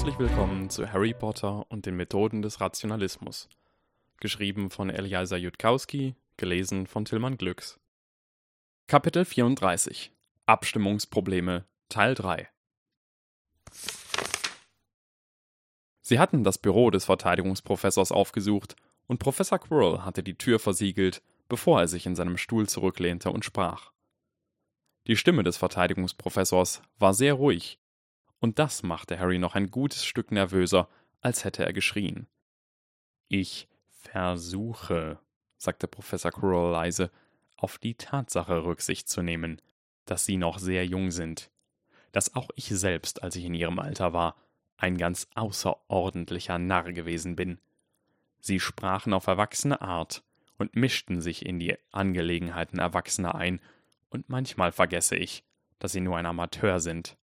Herzlich 0.00 0.18
willkommen 0.18 0.70
zu 0.70 0.90
Harry 0.90 1.12
Potter 1.12 1.70
und 1.70 1.84
den 1.84 1.94
Methoden 1.94 2.40
des 2.40 2.58
Rationalismus. 2.58 3.50
Geschrieben 4.18 4.70
von 4.70 4.88
Eliasa 4.88 5.36
Jutkowski, 5.36 6.14
gelesen 6.38 6.86
von 6.86 7.04
Tillmann 7.04 7.36
Glücks. 7.36 7.78
Kapitel 8.86 9.26
34 9.26 10.10
Abstimmungsprobleme 10.46 11.66
Teil 11.90 12.14
3 12.14 12.48
Sie 16.00 16.18
hatten 16.18 16.44
das 16.44 16.56
Büro 16.56 16.90
des 16.90 17.04
Verteidigungsprofessors 17.04 18.10
aufgesucht, 18.10 18.76
und 19.06 19.18
Professor 19.18 19.58
Quirrell 19.58 19.98
hatte 19.98 20.22
die 20.22 20.38
Tür 20.38 20.58
versiegelt, 20.58 21.20
bevor 21.46 21.78
er 21.78 21.88
sich 21.88 22.06
in 22.06 22.16
seinem 22.16 22.38
Stuhl 22.38 22.66
zurücklehnte 22.66 23.30
und 23.30 23.44
sprach. 23.44 23.92
Die 25.08 25.16
Stimme 25.16 25.42
des 25.42 25.58
Verteidigungsprofessors 25.58 26.80
war 26.98 27.12
sehr 27.12 27.34
ruhig, 27.34 27.79
und 28.40 28.58
das 28.58 28.82
machte 28.82 29.18
Harry 29.18 29.38
noch 29.38 29.54
ein 29.54 29.70
gutes 29.70 30.04
Stück 30.04 30.32
nervöser, 30.32 30.88
als 31.20 31.44
hätte 31.44 31.64
er 31.64 31.72
geschrien. 31.72 32.26
Ich 33.28 33.68
versuche, 33.88 35.18
sagte 35.56 35.86
Professor 35.86 36.32
Quirrell 36.32 36.72
leise, 36.72 37.10
auf 37.56 37.78
die 37.78 37.94
Tatsache 37.94 38.64
Rücksicht 38.64 39.08
zu 39.08 39.22
nehmen, 39.22 39.60
dass 40.06 40.24
Sie 40.24 40.38
noch 40.38 40.58
sehr 40.58 40.86
jung 40.86 41.10
sind, 41.10 41.50
dass 42.12 42.34
auch 42.34 42.48
ich 42.56 42.68
selbst, 42.70 43.22
als 43.22 43.36
ich 43.36 43.44
in 43.44 43.54
Ihrem 43.54 43.78
Alter 43.78 44.12
war, 44.12 44.36
ein 44.78 44.96
ganz 44.96 45.28
außerordentlicher 45.34 46.58
Narr 46.58 46.92
gewesen 46.92 47.36
bin. 47.36 47.60
Sie 48.40 48.58
sprachen 48.58 49.12
auf 49.12 49.26
erwachsene 49.26 49.82
Art 49.82 50.24
und 50.56 50.74
mischten 50.74 51.20
sich 51.20 51.44
in 51.44 51.58
die 51.58 51.76
Angelegenheiten 51.92 52.78
Erwachsener 52.78 53.34
ein, 53.34 53.60
und 54.08 54.28
manchmal 54.28 54.72
vergesse 54.72 55.14
ich, 55.14 55.44
dass 55.78 55.92
Sie 55.92 56.00
nur 56.00 56.16
ein 56.16 56.26
Amateur 56.26 56.80
sind. 56.80 57.16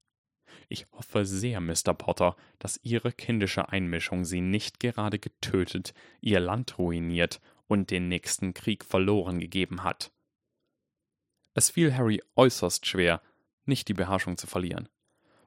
Ich 0.70 0.88
hoffe 0.94 1.26
sehr, 1.26 1.60
Mr. 1.62 1.94
Potter, 1.94 2.36
dass 2.60 2.80
Ihre 2.84 3.12
kindische 3.12 3.70
Einmischung 3.70 4.26
Sie 4.26 4.42
nicht 4.42 4.80
gerade 4.80 5.20
getötet, 5.20 5.94
Ihr 6.22 6.40
Land 6.40 6.78
ruiniert 6.78 7.40
und 7.68 7.92
den 7.92 8.08
nächsten 8.08 8.54
Krieg 8.54 8.86
verloren 8.86 9.40
gegeben 9.40 9.84
hat. 9.84 10.12
Es 11.54 11.70
fiel 11.70 11.96
Harry 11.96 12.22
äußerst 12.36 12.86
schwer, 12.86 13.22
nicht 13.66 13.88
die 13.88 13.94
Beherrschung 13.94 14.38
zu 14.38 14.48
verlieren. 14.48 14.88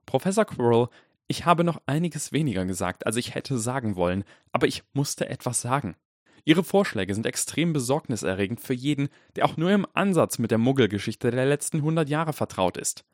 Professor 0.07 0.45
Quirrell, 0.45 0.89
ich 1.29 1.47
habe 1.47 1.63
noch 1.63 1.81
einiges 1.87 2.33
weniger 2.33 2.65
gesagt, 2.65 3.07
als 3.07 3.17
ich 3.17 3.35
hätte 3.35 3.59
sagen 3.59 3.95
wollen, 3.95 4.25
aber 4.51 4.67
ich 4.67 4.83
musste 4.93 5.29
etwas 5.29 5.61
sagen. 5.61 5.95
Ihre 6.45 6.65
Vorschläge 6.65 7.15
sind 7.15 7.27
extrem 7.27 7.73
besorgniserregend 7.73 8.61
für 8.61 8.75
jeden, 8.75 9.09
der 9.37 9.45
auch 9.45 9.57
nur 9.57 9.71
im 9.71 9.87
Ansatz 9.95 10.39
mit 10.39 10.51
der 10.51 10.59
Muggelgeschichte 10.59 11.31
der 11.31 11.47
letzten 11.47 11.83
hundert 11.83 12.09
Jahre 12.09 12.33
vertraut 12.33 12.77
ist. 12.77 13.05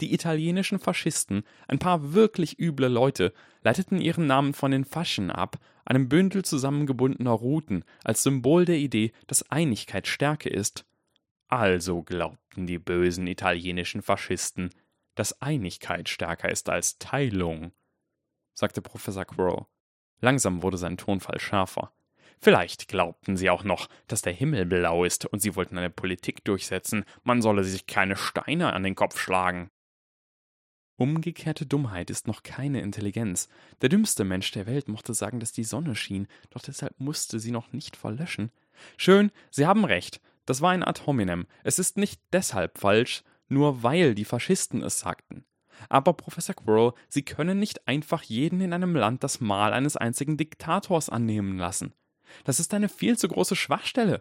Die 0.00 0.14
italienischen 0.14 0.78
Faschisten, 0.78 1.42
ein 1.66 1.78
paar 1.78 2.12
wirklich 2.14 2.58
üble 2.58 2.88
Leute, 2.88 3.32
leiteten 3.62 4.00
ihren 4.00 4.26
Namen 4.26 4.54
von 4.54 4.70
den 4.70 4.84
Faschen 4.84 5.30
ab, 5.30 5.58
einem 5.84 6.08
Bündel 6.08 6.44
zusammengebundener 6.44 7.32
Ruten, 7.32 7.84
als 8.04 8.22
Symbol 8.22 8.64
der 8.64 8.76
Idee, 8.76 9.12
dass 9.26 9.50
Einigkeit 9.50 10.06
Stärke 10.06 10.48
ist. 10.48 10.84
Also 11.48 12.02
glaubten 12.02 12.66
die 12.66 12.78
bösen 12.78 13.26
italienischen 13.26 14.02
Faschisten, 14.02 14.70
dass 15.14 15.40
Einigkeit 15.40 16.08
stärker 16.08 16.50
ist 16.50 16.68
als 16.68 16.98
Teilung, 16.98 17.72
sagte 18.54 18.82
Professor 18.82 19.24
Quirrell. 19.24 19.66
Langsam 20.20 20.62
wurde 20.62 20.76
sein 20.76 20.96
Tonfall 20.96 21.40
schärfer. 21.40 21.92
Vielleicht 22.40 22.86
glaubten 22.86 23.36
sie 23.36 23.50
auch 23.50 23.64
noch, 23.64 23.88
dass 24.06 24.22
der 24.22 24.32
Himmel 24.32 24.64
blau 24.66 25.04
ist 25.04 25.26
und 25.26 25.40
sie 25.40 25.56
wollten 25.56 25.78
eine 25.78 25.90
Politik 25.90 26.44
durchsetzen, 26.44 27.04
man 27.24 27.42
solle 27.42 27.64
sich 27.64 27.86
keine 27.86 28.16
Steine 28.16 28.72
an 28.74 28.84
den 28.84 28.94
Kopf 28.94 29.18
schlagen. 29.18 29.70
Umgekehrte 30.98 31.64
Dummheit 31.64 32.10
ist 32.10 32.26
noch 32.26 32.42
keine 32.42 32.80
Intelligenz. 32.80 33.48
Der 33.82 33.88
dümmste 33.88 34.24
Mensch 34.24 34.50
der 34.50 34.66
Welt 34.66 34.88
mochte 34.88 35.14
sagen, 35.14 35.38
dass 35.38 35.52
die 35.52 35.62
Sonne 35.62 35.94
schien, 35.94 36.26
doch 36.50 36.60
deshalb 36.60 36.98
musste 36.98 37.38
sie 37.38 37.52
noch 37.52 37.72
nicht 37.72 37.96
verlöschen. 37.96 38.50
Schön, 38.96 39.30
Sie 39.52 39.64
haben 39.64 39.84
recht. 39.84 40.20
Das 40.44 40.60
war 40.60 40.72
ein 40.72 40.82
Ad 40.82 41.02
hominem. 41.06 41.46
Es 41.62 41.78
ist 41.78 41.98
nicht 41.98 42.20
deshalb 42.32 42.78
falsch, 42.78 43.22
nur 43.48 43.84
weil 43.84 44.16
die 44.16 44.24
Faschisten 44.24 44.82
es 44.82 44.98
sagten. 44.98 45.44
Aber 45.88 46.14
Professor 46.14 46.56
Quirrell, 46.56 46.94
Sie 47.08 47.22
können 47.22 47.60
nicht 47.60 47.86
einfach 47.86 48.24
jeden 48.24 48.60
in 48.60 48.72
einem 48.72 48.96
Land 48.96 49.22
das 49.22 49.40
Mahl 49.40 49.72
eines 49.72 49.96
einzigen 49.96 50.36
Diktators 50.36 51.10
annehmen 51.10 51.58
lassen. 51.58 51.94
Das 52.42 52.58
ist 52.58 52.74
eine 52.74 52.88
viel 52.88 53.16
zu 53.16 53.28
große 53.28 53.54
Schwachstelle. 53.54 54.20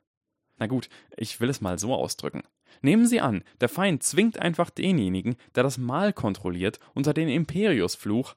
Na 0.57 0.67
gut, 0.67 0.89
ich 1.15 1.39
will 1.39 1.49
es 1.49 1.59
mal 1.59 1.79
so 1.79 1.95
ausdrücken. 1.95 2.44
Nehmen 2.81 3.07
Sie 3.07 3.22
an, 3.22 3.44
der 3.61 3.69
Feind 3.69 4.03
zwingt 4.03 4.39
einfach 4.39 4.69
denjenigen, 4.69 5.35
der 5.55 5.63
das 5.63 5.78
Mal 5.78 6.13
kontrolliert, 6.13 6.79
unter 6.94 7.13
den 7.13 7.29
Imperiusfluch. 7.29 8.35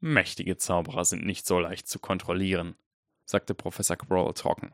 Mächtige 0.00 0.56
Zauberer 0.56 1.04
sind 1.04 1.26
nicht 1.26 1.46
so 1.46 1.58
leicht 1.58 1.88
zu 1.88 1.98
kontrollieren, 1.98 2.76
sagte 3.24 3.54
Professor 3.54 3.96
Quirrell 3.96 4.32
trocken. 4.34 4.72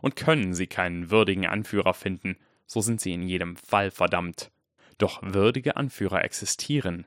Und 0.00 0.16
können 0.16 0.54
Sie 0.54 0.66
keinen 0.66 1.10
würdigen 1.10 1.46
Anführer 1.46 1.94
finden, 1.94 2.36
so 2.66 2.80
sind 2.80 3.00
Sie 3.00 3.12
in 3.12 3.22
jedem 3.22 3.56
Fall 3.56 3.90
verdammt. 3.90 4.50
Doch 4.98 5.22
würdige 5.22 5.76
Anführer 5.76 6.24
existieren. 6.24 7.06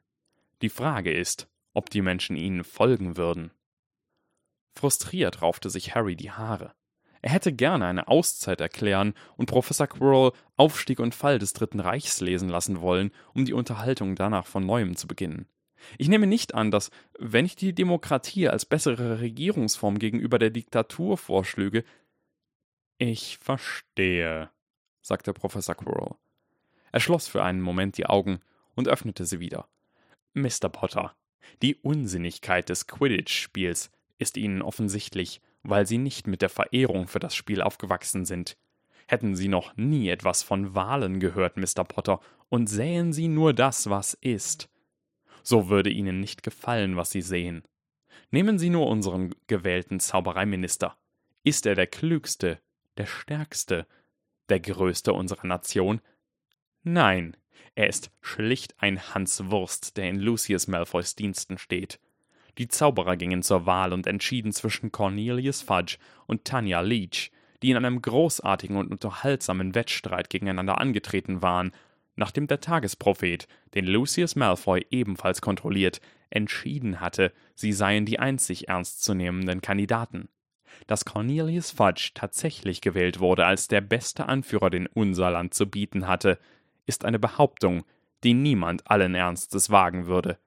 Die 0.62 0.70
Frage 0.70 1.12
ist, 1.12 1.48
ob 1.74 1.90
die 1.90 2.02
Menschen 2.02 2.36
ihnen 2.36 2.64
folgen 2.64 3.18
würden. 3.18 3.52
Frustriert 4.74 5.42
raufte 5.42 5.70
sich 5.70 5.96
Harry 5.96 6.16
die 6.16 6.32
Haare. 6.32 6.74
Er 7.26 7.32
hätte 7.32 7.52
gerne 7.52 7.88
eine 7.88 8.08
Auszeit 8.08 8.62
erklären 8.62 9.16
und 9.36 9.48
Professor 9.48 9.88
Quirrell 9.88 10.32
Aufstieg 10.58 11.00
und 11.00 11.16
Fall 11.16 11.40
des 11.40 11.54
Dritten 11.54 11.80
Reichs 11.80 12.22
lesen 12.22 12.50
lassen 12.50 12.82
wollen, 12.82 13.10
um 13.34 13.46
die 13.46 13.54
Unterhaltung 13.54 14.16
danach 14.16 14.46
von 14.46 14.64
neuem 14.64 14.96
zu 14.96 15.08
beginnen. 15.08 15.48
Ich 15.98 16.08
nehme 16.08 16.28
nicht 16.28 16.54
an, 16.54 16.70
dass, 16.70 16.92
wenn 17.18 17.44
ich 17.44 17.56
die 17.56 17.74
Demokratie 17.74 18.48
als 18.48 18.66
bessere 18.66 19.22
Regierungsform 19.22 19.98
gegenüber 19.98 20.38
der 20.38 20.52
Diktatur 20.52 21.18
vorschlüge. 21.18 21.84
Ich 23.00 23.40
verstehe, 23.40 24.52
sagte 25.02 25.34
Professor 25.34 25.74
Quirrell. 25.74 26.14
Er 26.92 27.00
schloss 27.00 27.28
für 27.28 27.44
einen 27.44 27.62
Moment 27.62 27.98
die 27.98 28.06
Augen 28.06 28.40
und 28.76 28.88
öffnete 28.88 29.26
sie 29.26 29.40
wieder. 29.40 29.68
Mr. 30.36 30.70
Potter, 30.72 31.16
die 31.64 31.74
Unsinnigkeit 31.74 32.70
des 32.70 32.86
Quidditch-Spiels 32.86 33.90
ist 34.20 34.38
Ihnen 34.38 34.62
offensichtlich 34.62 35.42
weil 35.70 35.86
sie 35.86 35.98
nicht 35.98 36.28
mit 36.28 36.42
der 36.42 36.50
Verehrung 36.50 37.08
für 37.08 37.20
das 37.20 37.36
Spiel 37.36 37.62
aufgewachsen 37.62 38.26
sind. 38.26 38.58
Hätten 39.08 39.36
Sie 39.36 39.48
noch 39.48 39.76
nie 39.78 40.10
etwas 40.10 40.42
von 40.42 40.74
Wahlen 40.74 41.20
gehört, 41.20 41.58
Mr. 41.58 41.84
Potter, 41.84 42.20
und 42.50 42.68
sähen 42.68 43.14
Sie 43.14 43.28
nur 43.28 43.54
das, 43.54 43.90
was 43.90 44.16
ist. 44.16 44.70
So 45.44 45.70
würde 45.70 45.92
Ihnen 45.92 46.20
nicht 46.20 46.42
gefallen, 46.42 46.98
was 46.98 47.12
Sie 47.12 47.22
sehen. 47.22 47.64
Nehmen 48.32 48.58
Sie 48.58 48.70
nur 48.70 48.88
unseren 48.88 49.36
gewählten 49.48 50.00
Zaubereiminister. 50.00 50.98
Ist 51.44 51.68
er 51.68 51.76
der 51.76 51.88
klügste, 51.88 52.60
der 52.98 53.06
stärkste, 53.06 53.86
der 54.50 54.60
größte 54.60 55.14
unserer 55.14 55.46
Nation? 55.46 56.02
Nein, 56.82 57.38
er 57.76 57.88
ist 57.88 58.10
schlicht 58.22 58.74
ein 58.80 59.14
Hanswurst, 59.14 59.98
der 59.98 60.10
in 60.10 60.20
Lucius 60.20 60.68
Malfoys 60.68 61.16
Diensten 61.16 61.58
steht. 61.58 62.00
Die 62.58 62.68
Zauberer 62.68 63.18
gingen 63.18 63.44
zur 63.44 63.66
Wahl 63.66 63.92
und 63.92 64.08
entschieden 64.08 64.54
zwischen 64.54 64.92
Cornelius 64.92 65.62
Fudge 65.62 65.98
und 66.26 66.46
Tanya 66.46 66.82
Leach, 66.82 67.32
die 67.62 67.72
in 67.72 67.78
einem 67.78 68.02
großartigen 68.02 68.78
und 68.78 68.92
unterhaltsamen 68.92 69.76
Wettstreit 69.76 70.30
gegeneinander 70.30 70.80
angetreten 70.80 71.42
waren, 71.42 71.72
nachdem 72.16 72.48
der 72.48 72.62
Tagesprophet, 72.62 73.48
den 73.74 73.86
Lucius 73.86 74.36
Malfoy 74.36 74.86
ebenfalls 74.90 75.42
kontrolliert, 75.42 76.00
entschieden 76.30 77.02
hatte, 77.02 77.34
sie 77.56 77.74
seien 77.74 78.06
die 78.06 78.20
einzig 78.20 78.70
ernstzunehmenden 78.70 79.62
Kandidaten. 79.62 80.30
Dass 80.88 81.06
Cornelius 81.06 81.72
Fudge 81.72 82.12
tatsächlich 82.14 82.82
gewählt 82.82 83.20
wurde 83.20 83.46
als 83.46 83.68
der 83.68 83.82
beste 83.82 84.28
Anführer, 84.28 84.70
den 84.70 84.88
unser 84.88 85.32
Land 85.32 85.54
zu 85.54 85.68
bieten 85.68 86.08
hatte, 86.08 86.38
ist 86.86 87.06
eine 87.06 87.20
Behauptung, 87.20 87.84
die 88.24 88.34
niemand 88.34 88.90
allen 88.90 89.16
Ernstes 89.16 89.70
wagen 89.70 90.08
würde. 90.08 90.38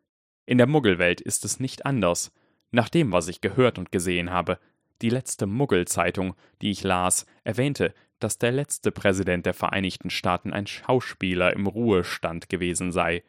In 0.49 0.57
der 0.57 0.67
Muggelwelt 0.67 1.21
ist 1.21 1.45
es 1.45 1.61
nicht 1.61 1.85
anders. 1.85 2.33
Nach 2.71 2.89
dem, 2.89 3.13
was 3.13 3.29
ich 3.29 3.43
gehört 3.43 3.79
und 3.79 3.93
gesehen 3.93 4.31
habe, 4.31 4.59
die 5.03 5.11
letzte 5.11 5.45
Muggelzeitung, 5.45 6.37
die 6.63 6.71
ich 6.71 6.83
las, 6.83 7.27
erwähnte, 7.45 7.93
dass 8.19 8.39
der 8.39 8.53
letzte 8.53 8.91
Präsident 8.91 9.45
der 9.45 9.53
Vereinigten 9.53 10.09
Staaten 10.09 10.55
ein 10.55 10.67
Schauspieler 10.67 11.53
im 11.53 11.67
Ruhestand 11.67 12.49
gewesen 12.49 12.93
sei. 12.93 13.25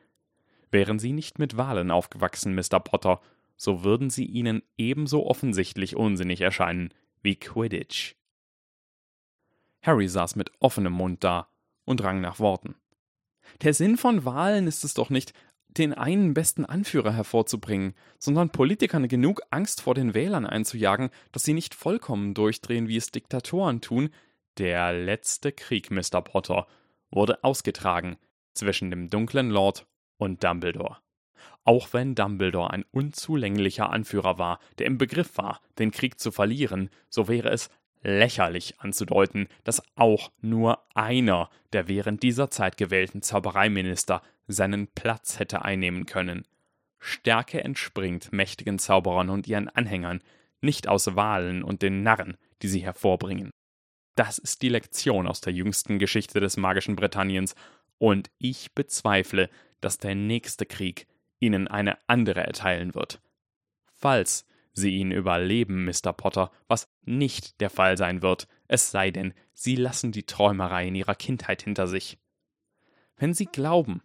Wären 0.71 0.97
Sie 0.97 1.11
nicht 1.11 1.39
mit 1.39 1.57
Wahlen 1.57 1.91
aufgewachsen, 1.91 2.55
Mr. 2.55 2.79
Potter, 2.79 3.19
so 3.57 3.83
würden 3.83 4.09
sie 4.09 4.23
Ihnen 4.23 4.63
ebenso 4.77 5.25
offensichtlich 5.25 5.97
unsinnig 5.97 6.39
erscheinen 6.39 6.93
wie 7.21 7.35
Quidditch. 7.35 8.15
Harry 9.81 10.07
saß 10.07 10.37
mit 10.37 10.53
offenem 10.61 10.93
Mund 10.93 11.21
da 11.25 11.49
und 11.83 12.01
rang 12.01 12.21
nach 12.21 12.39
Worten. 12.39 12.75
Der 13.61 13.73
Sinn 13.73 13.97
von 13.97 14.23
Wahlen 14.23 14.67
ist 14.67 14.85
es 14.85 14.93
doch 14.93 15.09
nicht, 15.09 15.33
den 15.69 15.93
einen 15.93 16.33
besten 16.33 16.65
Anführer 16.65 17.13
hervorzubringen, 17.13 17.93
sondern 18.17 18.49
Politikern 18.49 19.07
genug 19.07 19.41
Angst 19.51 19.81
vor 19.81 19.93
den 19.95 20.13
Wählern 20.13 20.45
einzujagen, 20.45 21.09
dass 21.31 21.43
sie 21.43 21.53
nicht 21.53 21.75
vollkommen 21.75 22.33
durchdrehen, 22.33 22.87
wie 22.87 22.97
es 22.97 23.11
Diktatoren 23.11 23.81
tun. 23.81 24.09
Der 24.57 24.91
letzte 24.93 25.51
Krieg, 25.51 25.91
Mr. 25.91 26.21
Potter, 26.21 26.67
wurde 27.11 27.43
ausgetragen 27.43 28.17
zwischen 28.53 28.89
dem 28.89 29.09
dunklen 29.09 29.49
Lord 29.49 29.85
und 30.17 30.43
Dumbledore. 30.43 30.97
Auch 31.63 31.93
wenn 31.93 32.15
Dumbledore 32.15 32.71
ein 32.71 32.83
unzulänglicher 32.91 33.89
Anführer 33.91 34.37
war, 34.37 34.59
der 34.79 34.87
im 34.87 34.97
Begriff 34.97 35.37
war, 35.37 35.61
den 35.77 35.91
Krieg 35.91 36.19
zu 36.19 36.31
verlieren, 36.31 36.89
so 37.09 37.27
wäre 37.27 37.49
es 37.49 37.69
lächerlich 38.01 38.79
anzudeuten, 38.79 39.47
dass 39.63 39.81
auch 39.95 40.31
nur 40.41 40.83
einer 40.93 41.49
der 41.73 41.87
während 41.87 42.23
dieser 42.23 42.49
Zeit 42.49 42.77
gewählten 42.77 43.21
Zaubereiminister 43.21 44.21
seinen 44.47 44.87
Platz 44.87 45.39
hätte 45.39 45.63
einnehmen 45.63 46.05
können. 46.05 46.45
Stärke 46.99 47.63
entspringt 47.63 48.31
mächtigen 48.33 48.79
Zauberern 48.79 49.29
und 49.29 49.47
ihren 49.47 49.69
Anhängern 49.69 50.21
nicht 50.61 50.87
aus 50.87 51.15
Wahlen 51.15 51.63
und 51.63 51.81
den 51.81 52.03
Narren, 52.03 52.37
die 52.61 52.67
sie 52.67 52.79
hervorbringen. 52.79 53.51
Das 54.15 54.37
ist 54.37 54.61
die 54.61 54.69
Lektion 54.69 55.27
aus 55.27 55.39
der 55.39 55.53
jüngsten 55.53 55.97
Geschichte 55.99 56.39
des 56.39 56.57
magischen 56.57 56.95
Britanniens, 56.95 57.55
und 57.97 58.31
ich 58.37 58.73
bezweifle, 58.73 59.49
dass 59.81 59.97
der 59.97 60.15
nächste 60.15 60.65
Krieg 60.65 61.05
ihnen 61.39 61.67
eine 61.67 61.97
andere 62.07 62.41
erteilen 62.41 62.95
wird. 62.95 63.21
Falls 63.93 64.45
sie 64.79 64.95
ihn 64.95 65.11
überleben, 65.11 65.85
Mr. 65.85 66.13
Potter, 66.13 66.51
was 66.67 66.89
nicht 67.03 67.61
der 67.61 67.69
Fall 67.69 67.97
sein 67.97 68.23
wird, 68.23 68.47
es 68.67 68.89
sei 68.89 69.11
denn, 69.11 69.33
sie 69.53 69.75
lassen 69.75 70.11
die 70.11 70.25
Träumerei 70.25 70.87
in 70.87 70.95
ihrer 70.95 71.15
Kindheit 71.15 71.61
hinter 71.61 71.87
sich. 71.87 72.17
Wenn 73.17 73.33
sie 73.33 73.45
glauben, 73.45 74.01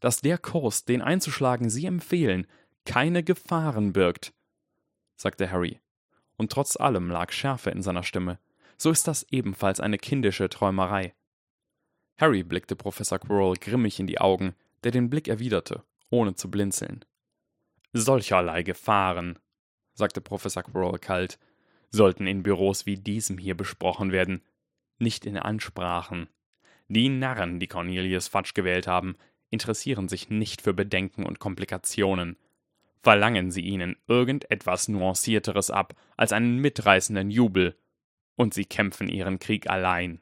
dass 0.00 0.20
der 0.20 0.36
Kurs, 0.36 0.84
den 0.84 1.00
einzuschlagen 1.00 1.70
sie 1.70 1.86
empfehlen, 1.86 2.46
keine 2.84 3.22
Gefahren 3.22 3.92
birgt, 3.92 4.34
sagte 5.16 5.50
Harry, 5.50 5.80
und 6.36 6.52
trotz 6.52 6.76
allem 6.76 7.10
lag 7.10 7.32
Schärfe 7.32 7.70
in 7.70 7.82
seiner 7.82 8.02
Stimme, 8.02 8.38
so 8.76 8.90
ist 8.90 9.08
das 9.08 9.24
ebenfalls 9.30 9.80
eine 9.80 9.98
kindische 9.98 10.48
Träumerei. 10.48 11.14
Harry 12.18 12.42
blickte 12.42 12.76
Professor 12.76 13.18
Quirrell 13.18 13.54
grimmig 13.54 14.00
in 14.00 14.06
die 14.06 14.20
Augen, 14.20 14.54
der 14.84 14.92
den 14.92 15.10
Blick 15.10 15.28
erwiderte, 15.28 15.84
ohne 16.10 16.34
zu 16.34 16.50
blinzeln. 16.50 17.04
Solcherlei 17.92 18.62
Gefahren, 18.62 19.38
sagte 19.98 20.20
Professor 20.20 20.62
Quirrell 20.62 20.98
kalt, 20.98 21.38
sollten 21.90 22.26
in 22.26 22.42
Büros 22.42 22.86
wie 22.86 22.96
diesem 22.96 23.36
hier 23.36 23.56
besprochen 23.56 24.12
werden, 24.12 24.42
nicht 24.98 25.26
in 25.26 25.36
Ansprachen. 25.36 26.28
Die 26.86 27.08
Narren, 27.08 27.58
die 27.58 27.66
Cornelius 27.66 28.28
Fudge 28.28 28.52
gewählt 28.54 28.86
haben, 28.86 29.16
interessieren 29.50 30.08
sich 30.08 30.30
nicht 30.30 30.62
für 30.62 30.72
Bedenken 30.72 31.26
und 31.26 31.40
Komplikationen. 31.40 32.36
Verlangen 33.02 33.50
sie 33.50 33.62
ihnen 33.62 33.96
irgendetwas 34.06 34.88
Nuancierteres 34.88 35.70
ab 35.70 35.94
als 36.16 36.32
einen 36.32 36.58
mitreißenden 36.58 37.30
Jubel, 37.30 37.76
und 38.36 38.54
sie 38.54 38.64
kämpfen 38.64 39.08
ihren 39.08 39.40
Krieg 39.40 39.68
allein. 39.68 40.20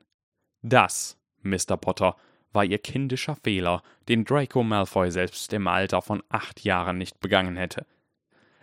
Das, 0.62 1.19
Mr. 1.43 1.76
Potter, 1.76 2.17
war 2.52 2.64
ihr 2.64 2.79
kindischer 2.79 3.37
Fehler, 3.37 3.82
den 4.08 4.25
Draco 4.25 4.62
Malfoy 4.62 5.11
selbst 5.11 5.52
im 5.52 5.69
Alter 5.69 6.00
von 6.00 6.22
acht 6.31 6.64
Jahren 6.64 6.96
nicht 6.96 7.20
begangen 7.20 7.56
hätte. 7.56 7.84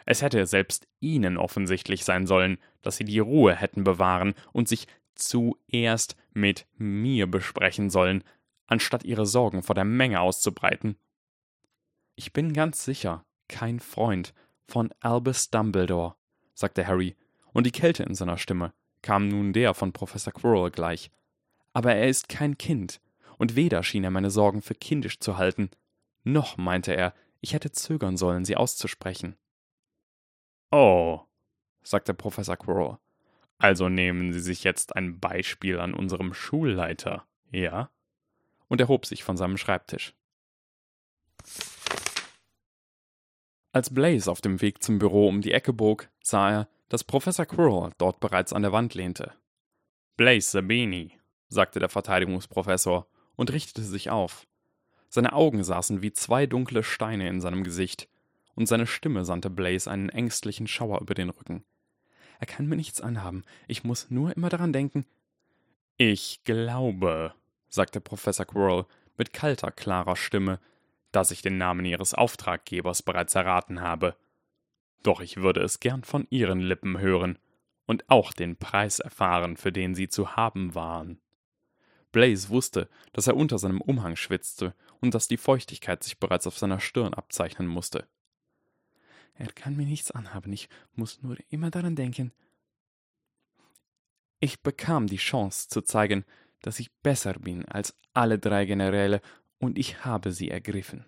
Es 0.05 0.21
hätte 0.21 0.45
selbst 0.45 0.87
ihnen 0.99 1.37
offensichtlich 1.37 2.03
sein 2.03 2.27
sollen, 2.27 2.57
dass 2.81 2.97
sie 2.97 3.05
die 3.05 3.19
Ruhe 3.19 3.55
hätten 3.55 3.83
bewahren 3.83 4.33
und 4.51 4.67
sich 4.67 4.87
zuerst 5.15 6.15
mit 6.33 6.65
mir 6.77 7.27
besprechen 7.27 7.89
sollen, 7.89 8.23
anstatt 8.67 9.03
ihre 9.03 9.25
Sorgen 9.25 9.63
vor 9.63 9.75
der 9.75 9.85
Menge 9.85 10.19
auszubreiten. 10.19 10.97
Ich 12.15 12.33
bin 12.33 12.53
ganz 12.53 12.83
sicher 12.83 13.25
kein 13.47 13.79
Freund 13.79 14.33
von 14.67 14.93
Albus 14.99 15.49
Dumbledore, 15.49 16.15
sagte 16.53 16.87
Harry, 16.87 17.15
und 17.51 17.65
die 17.65 17.71
Kälte 17.71 18.03
in 18.03 18.15
seiner 18.15 18.37
Stimme 18.37 18.73
kam 19.01 19.27
nun 19.27 19.53
der 19.53 19.73
von 19.73 19.93
Professor 19.93 20.33
Quirrell 20.33 20.71
gleich. 20.71 21.11
Aber 21.73 21.93
er 21.93 22.07
ist 22.07 22.29
kein 22.29 22.57
Kind, 22.57 23.01
und 23.37 23.55
weder 23.55 23.83
schien 23.83 24.03
er 24.03 24.11
meine 24.11 24.31
Sorgen 24.31 24.61
für 24.61 24.75
kindisch 24.75 25.19
zu 25.19 25.37
halten, 25.37 25.69
noch 26.23 26.57
meinte 26.57 26.95
er, 26.95 27.13
ich 27.41 27.53
hätte 27.53 27.71
zögern 27.71 28.15
sollen, 28.15 28.45
sie 28.45 28.55
auszusprechen. 28.55 29.35
Oh, 30.75 31.21
sagte 31.83 32.15
Professor 32.15 32.57
Quirrell. 32.57 32.97
Also 33.59 33.89
nehmen 33.89 34.33
Sie 34.33 34.39
sich 34.39 34.63
jetzt 34.63 34.95
ein 34.95 35.19
Beispiel 35.19 35.79
an 35.79 35.93
unserem 35.93 36.33
Schulleiter, 36.33 37.27
ja? 37.51 37.91
Und 38.69 38.81
er 38.81 38.87
hob 38.87 39.05
sich 39.05 39.23
von 39.23 39.37
seinem 39.37 39.57
Schreibtisch. 39.57 40.15
Als 43.71 43.93
Blaze 43.93 44.31
auf 44.31 44.41
dem 44.41 44.61
Weg 44.61 44.81
zum 44.81 44.97
Büro 44.97 45.27
um 45.27 45.41
die 45.41 45.51
Ecke 45.51 45.73
bog, 45.73 46.09
sah 46.23 46.49
er, 46.49 46.67
dass 46.89 47.03
Professor 47.03 47.45
Quirrell 47.45 47.91
dort 47.99 48.19
bereits 48.19 48.51
an 48.51 48.63
der 48.63 48.71
Wand 48.71 48.95
lehnte. 48.95 49.31
Blaze 50.17 50.49
Sabini, 50.49 51.19
sagte 51.49 51.77
der 51.77 51.89
Verteidigungsprofessor 51.89 53.05
und 53.35 53.53
richtete 53.53 53.83
sich 53.83 54.09
auf. 54.09 54.47
Seine 55.07 55.33
Augen 55.33 55.63
saßen 55.63 56.01
wie 56.01 56.13
zwei 56.13 56.47
dunkle 56.47 56.81
Steine 56.81 57.29
in 57.29 57.41
seinem 57.41 57.63
Gesicht, 57.63 58.09
und 58.55 58.67
seine 58.67 58.87
Stimme 58.87 59.25
sandte 59.25 59.49
Blaze 59.49 59.89
einen 59.89 60.09
ängstlichen 60.09 60.67
Schauer 60.67 61.01
über 61.01 61.13
den 61.13 61.29
Rücken. 61.29 61.63
Er 62.39 62.47
kann 62.47 62.67
mir 62.67 62.75
nichts 62.75 63.01
anhaben, 63.01 63.43
ich 63.67 63.83
muss 63.83 64.09
nur 64.09 64.35
immer 64.35 64.49
daran 64.49 64.73
denken. 64.73 65.05
Ich 65.97 66.43
glaube, 66.43 67.33
sagte 67.69 68.01
Professor 68.01 68.45
Quirrell 68.45 68.85
mit 69.17 69.33
kalter, 69.33 69.71
klarer 69.71 70.15
Stimme, 70.15 70.59
dass 71.11 71.31
ich 71.31 71.41
den 71.41 71.57
Namen 71.57 71.85
Ihres 71.85 72.13
Auftraggebers 72.13 73.03
bereits 73.03 73.35
erraten 73.35 73.81
habe. 73.81 74.15
Doch 75.03 75.21
ich 75.21 75.37
würde 75.37 75.61
es 75.61 75.79
gern 75.79 76.03
von 76.03 76.27
Ihren 76.29 76.59
Lippen 76.59 76.99
hören 76.99 77.37
und 77.85 78.09
auch 78.09 78.33
den 78.33 78.55
Preis 78.57 78.99
erfahren, 78.99 79.57
für 79.57 79.71
den 79.71 79.95
Sie 79.95 80.07
zu 80.07 80.35
haben 80.35 80.73
waren. 80.75 81.19
Blaze 82.11 82.49
wusste, 82.49 82.89
dass 83.11 83.27
er 83.27 83.35
unter 83.35 83.57
seinem 83.57 83.81
Umhang 83.81 84.15
schwitzte 84.15 84.73
und 85.01 85.13
dass 85.13 85.27
die 85.27 85.37
Feuchtigkeit 85.37 86.03
sich 86.03 86.19
bereits 86.19 86.47
auf 86.47 86.57
seiner 86.57 86.79
Stirn 86.79 87.13
abzeichnen 87.13 87.67
musste. 87.67 88.07
Er 89.35 89.47
kann 89.47 89.75
mir 89.75 89.85
nichts 89.85 90.11
anhaben, 90.11 90.53
ich 90.53 90.69
muss 90.95 91.21
nur 91.21 91.37
immer 91.49 91.71
daran 91.71 91.95
denken. 91.95 92.31
Ich 94.39 94.61
bekam 94.61 95.07
die 95.07 95.17
Chance 95.17 95.69
zu 95.69 95.81
zeigen, 95.81 96.25
dass 96.61 96.79
ich 96.79 96.91
besser 97.01 97.33
bin 97.33 97.65
als 97.65 97.95
alle 98.13 98.39
drei 98.39 98.65
Generäle, 98.65 99.21
und 99.57 99.77
ich 99.77 100.03
habe 100.03 100.33
sie 100.33 100.51
ergriffen. 100.51 101.05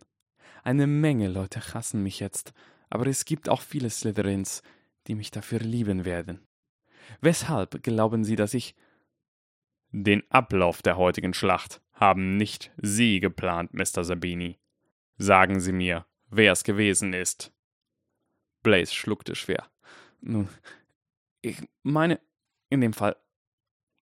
Eine 0.63 0.87
Menge 0.87 1.27
Leute 1.27 1.73
hassen 1.73 2.01
mich 2.01 2.21
jetzt, 2.21 2.53
aber 2.89 3.07
es 3.07 3.25
gibt 3.25 3.49
auch 3.49 3.61
viele 3.61 3.89
Slytherins, 3.89 4.63
die 5.07 5.15
mich 5.15 5.31
dafür 5.31 5.59
lieben 5.59 6.05
werden. 6.05 6.47
Weshalb 7.21 7.83
glauben 7.83 8.23
Sie, 8.23 8.35
dass 8.35 8.53
ich. 8.53 8.75
Den 9.91 10.23
Ablauf 10.29 10.81
der 10.81 10.97
heutigen 10.97 11.33
Schlacht 11.33 11.81
haben 11.93 12.35
nicht 12.35 12.71
Sie 12.77 13.19
geplant, 13.19 13.73
Mr. 13.73 14.03
Sabini. 14.03 14.59
Sagen 15.17 15.59
Sie 15.59 15.71
mir, 15.71 16.05
wer 16.29 16.51
es 16.51 16.63
gewesen 16.63 17.13
ist. 17.13 17.53
Blaze 18.65 18.93
schluckte 18.93 19.35
schwer. 19.35 19.69
Nun, 20.21 20.49
ich 21.41 21.57
meine, 21.83 22.19
in 22.69 22.81
dem 22.81 22.93
Fall, 22.93 23.15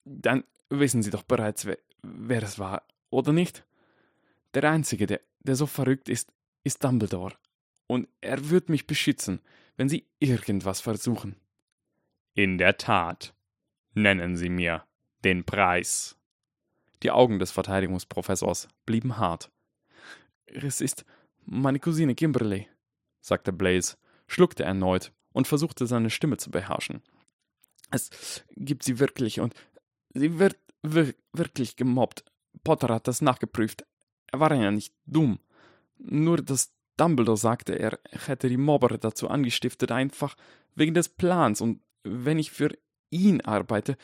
dann 0.06 0.44
wissen 0.70 1.02
Sie 1.02 1.10
doch 1.10 1.24
bereits, 1.24 1.66
wer, 1.66 1.80
wer 2.04 2.44
es 2.44 2.60
war, 2.60 2.84
oder 3.10 3.34
nicht? 3.34 3.66
Der 4.54 4.70
Einzige, 4.70 5.08
der, 5.08 5.22
der 5.40 5.56
so 5.56 5.66
verrückt 5.66 6.10
ist, 6.10 6.32
ist 6.64 6.84
Dumbledore. 6.84 7.36
Und 7.88 8.08
er 8.22 8.52
wird 8.52 8.70
mich 8.70 8.86
beschützen, 8.86 9.42
wenn 9.78 9.90
Sie 9.90 10.06
irgendwas 10.20 10.80
versuchen. 10.80 11.36
In 12.36 12.60
der 12.60 12.78
Tat. 12.78 13.34
Nennen 13.94 14.38
Sie 14.38 14.50
mir 14.50 14.86
den 15.24 15.44
Preis. 15.44 16.16
Die 17.02 17.12
Augen 17.12 17.40
des 17.40 17.52
Verteidigungsprofessors 17.52 18.68
blieben 18.86 19.18
hart. 19.18 19.52
Es 20.46 20.82
ist 20.82 21.04
meine 21.46 21.80
Cousine 21.80 22.14
Kimberly, 22.14 22.70
sagte 23.22 23.52
Blaze 23.52 23.98
schluckte 24.32 24.64
erneut 24.64 25.12
und 25.34 25.48
versuchte 25.48 25.86
seine 25.86 26.10
Stimme 26.10 26.38
zu 26.38 26.52
beherrschen. 26.52 27.02
Es 27.92 28.44
gibt 28.56 28.84
sie 28.84 29.00
wirklich 29.00 29.40
und 29.40 29.54
sie 30.14 30.40
wird 30.40 30.58
wir 30.84 31.14
wirklich 31.34 31.76
gemobbt. 31.76 32.24
Potter 32.64 32.94
hat 32.94 33.08
das 33.08 33.22
nachgeprüft. 33.22 33.86
Er 34.32 34.40
war 34.40 34.54
ja 34.54 34.72
nicht 34.72 34.94
dumm. 35.06 35.40
Nur 35.98 36.38
dass 36.38 36.74
Dumbledore 36.98 37.38
sagte, 37.38 37.78
er 37.78 38.00
hätte 38.12 38.50
die 38.50 38.58
Mobber 38.58 38.98
dazu 38.98 39.30
angestiftet, 39.30 39.92
einfach 39.92 40.36
wegen 40.76 40.94
des 40.94 41.10
Plans 41.10 41.62
und 41.62 41.82
wenn 42.04 42.40
ich 42.40 42.52
für 42.52 42.76
ihn 43.10 43.42
arbeite, 43.42 43.98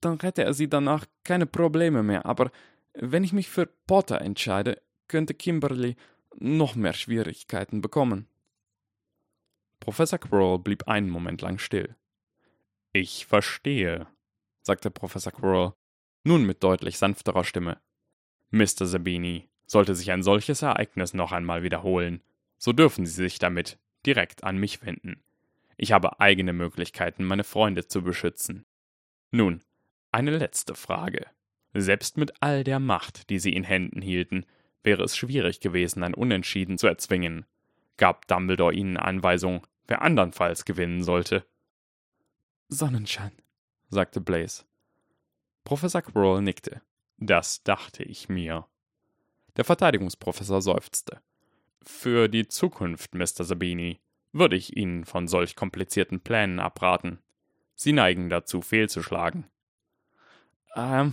dann 0.00 0.20
hätte 0.20 0.44
er 0.44 0.54
sie 0.54 0.68
danach 0.68 1.06
keine 1.24 1.46
Probleme 1.46 2.02
mehr, 2.02 2.26
aber 2.26 2.50
wenn 2.94 3.24
ich 3.24 3.32
mich 3.32 3.48
für 3.48 3.66
Potter 3.86 4.20
entscheide, 4.20 4.80
könnte 5.08 5.34
Kimberly 5.34 5.96
noch 6.38 6.74
mehr 6.74 6.92
Schwierigkeiten 6.92 7.80
bekommen. 7.80 8.26
Professor 9.82 10.20
Quirrell 10.20 10.60
blieb 10.60 10.86
einen 10.86 11.10
Moment 11.10 11.42
lang 11.42 11.58
still. 11.58 11.96
Ich 12.92 13.26
verstehe, 13.26 14.06
sagte 14.62 14.92
Professor 14.92 15.32
Quirrell, 15.32 15.72
nun 16.22 16.46
mit 16.46 16.62
deutlich 16.62 16.98
sanfterer 16.98 17.42
Stimme. 17.42 17.80
Mr. 18.52 18.86
Sabini, 18.86 19.48
sollte 19.66 19.96
sich 19.96 20.12
ein 20.12 20.22
solches 20.22 20.62
Ereignis 20.62 21.14
noch 21.14 21.32
einmal 21.32 21.64
wiederholen, 21.64 22.22
so 22.58 22.72
dürfen 22.72 23.06
Sie 23.06 23.24
sich 23.24 23.40
damit 23.40 23.76
direkt 24.06 24.44
an 24.44 24.56
mich 24.56 24.86
wenden. 24.86 25.20
Ich 25.76 25.90
habe 25.90 26.20
eigene 26.20 26.52
Möglichkeiten, 26.52 27.24
meine 27.24 27.42
Freunde 27.42 27.88
zu 27.88 28.02
beschützen. 28.02 28.64
Nun, 29.32 29.62
eine 30.12 30.30
letzte 30.30 30.76
Frage. 30.76 31.26
Selbst 31.74 32.16
mit 32.18 32.34
all 32.40 32.62
der 32.62 32.78
Macht, 32.78 33.30
die 33.30 33.40
Sie 33.40 33.52
in 33.52 33.64
Händen 33.64 34.00
hielten, 34.00 34.46
wäre 34.84 35.02
es 35.02 35.16
schwierig 35.16 35.58
gewesen, 35.58 36.04
ein 36.04 36.14
Unentschieden 36.14 36.78
zu 36.78 36.86
erzwingen. 36.86 37.46
Gab 37.96 38.28
Dumbledore 38.28 38.74
ihnen 38.74 38.96
Anweisung, 38.96 39.66
wer 39.86 40.02
andernfalls 40.02 40.64
gewinnen 40.64 41.02
sollte? 41.02 41.46
Sonnenschein, 42.68 43.32
sagte 43.88 44.20
Blaze. 44.20 44.64
Professor 45.64 46.02
Quirrell 46.02 46.42
nickte. 46.42 46.82
Das 47.18 47.62
dachte 47.62 48.02
ich 48.02 48.28
mir. 48.28 48.66
Der 49.56 49.64
Verteidigungsprofessor 49.64 50.62
seufzte. 50.62 51.20
Für 51.82 52.28
die 52.28 52.48
Zukunft, 52.48 53.14
Mr. 53.14 53.44
Sabini, 53.44 54.00
würde 54.32 54.56
ich 54.56 54.76
Ihnen 54.76 55.04
von 55.04 55.28
solch 55.28 55.56
komplizierten 55.56 56.20
Plänen 56.20 56.58
abraten. 56.58 57.18
Sie 57.74 57.92
neigen 57.92 58.28
dazu, 58.28 58.62
fehlzuschlagen. 58.62 59.46
Ähm, 60.74 61.12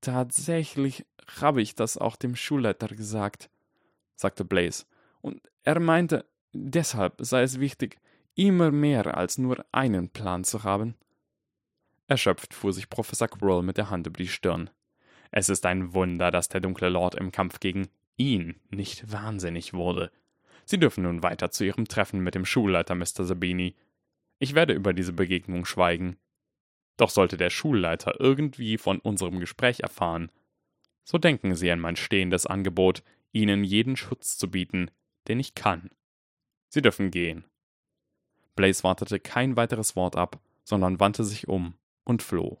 tatsächlich 0.00 1.06
habe 1.40 1.62
ich 1.62 1.74
das 1.74 1.96
auch 1.96 2.16
dem 2.16 2.36
Schulleiter 2.36 2.88
gesagt, 2.88 3.50
sagte 4.16 4.44
Blaze. 4.44 4.84
Und 5.20 5.40
er 5.62 5.78
meinte, 5.80 6.26
deshalb 6.54 7.16
sei 7.18 7.42
es 7.42 7.60
wichtig, 7.60 7.98
immer 8.34 8.70
mehr 8.70 9.16
als 9.16 9.38
nur 9.38 9.64
einen 9.72 10.08
Plan 10.08 10.44
zu 10.44 10.64
haben. 10.64 10.94
Erschöpft 12.06 12.54
fuhr 12.54 12.72
sich 12.72 12.88
Professor 12.88 13.28
Quirrell 13.28 13.62
mit 13.62 13.76
der 13.76 13.90
Hand 13.90 14.06
über 14.06 14.18
die 14.18 14.28
Stirn. 14.28 14.70
Es 15.30 15.48
ist 15.48 15.66
ein 15.66 15.94
Wunder, 15.94 16.30
dass 16.30 16.48
der 16.48 16.60
dunkle 16.60 16.88
Lord 16.88 17.14
im 17.14 17.32
Kampf 17.32 17.60
gegen 17.60 17.88
ihn 18.16 18.56
nicht 18.70 19.10
wahnsinnig 19.10 19.74
wurde. 19.74 20.10
Sie 20.64 20.78
dürfen 20.78 21.04
nun 21.04 21.22
weiter 21.22 21.50
zu 21.50 21.64
Ihrem 21.64 21.86
Treffen 21.86 22.20
mit 22.20 22.34
dem 22.34 22.44
Schulleiter, 22.44 22.94
Mr. 22.94 23.24
Sabini. 23.24 23.74
Ich 24.38 24.54
werde 24.54 24.72
über 24.72 24.92
diese 24.92 25.12
Begegnung 25.12 25.64
schweigen. 25.64 26.16
Doch 26.96 27.10
sollte 27.10 27.36
der 27.36 27.50
Schulleiter 27.50 28.20
irgendwie 28.20 28.78
von 28.78 28.98
unserem 29.00 29.40
Gespräch 29.40 29.80
erfahren, 29.80 30.30
so 31.04 31.18
denken 31.18 31.54
Sie 31.54 31.70
an 31.70 31.80
mein 31.80 31.96
stehendes 31.96 32.46
Angebot, 32.46 33.02
Ihnen 33.32 33.62
jeden 33.62 33.96
Schutz 33.96 34.38
zu 34.38 34.50
bieten, 34.50 34.90
den 35.28 35.38
ich 35.38 35.54
kann. 35.54 35.90
Sie 36.74 36.82
dürfen 36.82 37.12
gehen. 37.12 37.44
Blaze 38.56 38.82
wartete 38.82 39.20
kein 39.20 39.56
weiteres 39.56 39.94
Wort 39.94 40.16
ab, 40.16 40.40
sondern 40.64 40.98
wandte 40.98 41.22
sich 41.22 41.46
um 41.46 41.78
und 42.02 42.20
floh. 42.20 42.58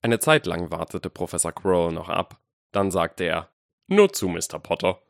Eine 0.00 0.20
Zeit 0.20 0.46
lang 0.46 0.70
wartete 0.70 1.10
Professor 1.10 1.50
Quirrell 1.50 1.90
noch 1.90 2.08
ab. 2.08 2.40
Dann 2.70 2.92
sagte 2.92 3.24
er: 3.24 3.50
Nur 3.88 4.12
zu, 4.12 4.28
Mr. 4.28 4.60
Potter. 4.60 5.02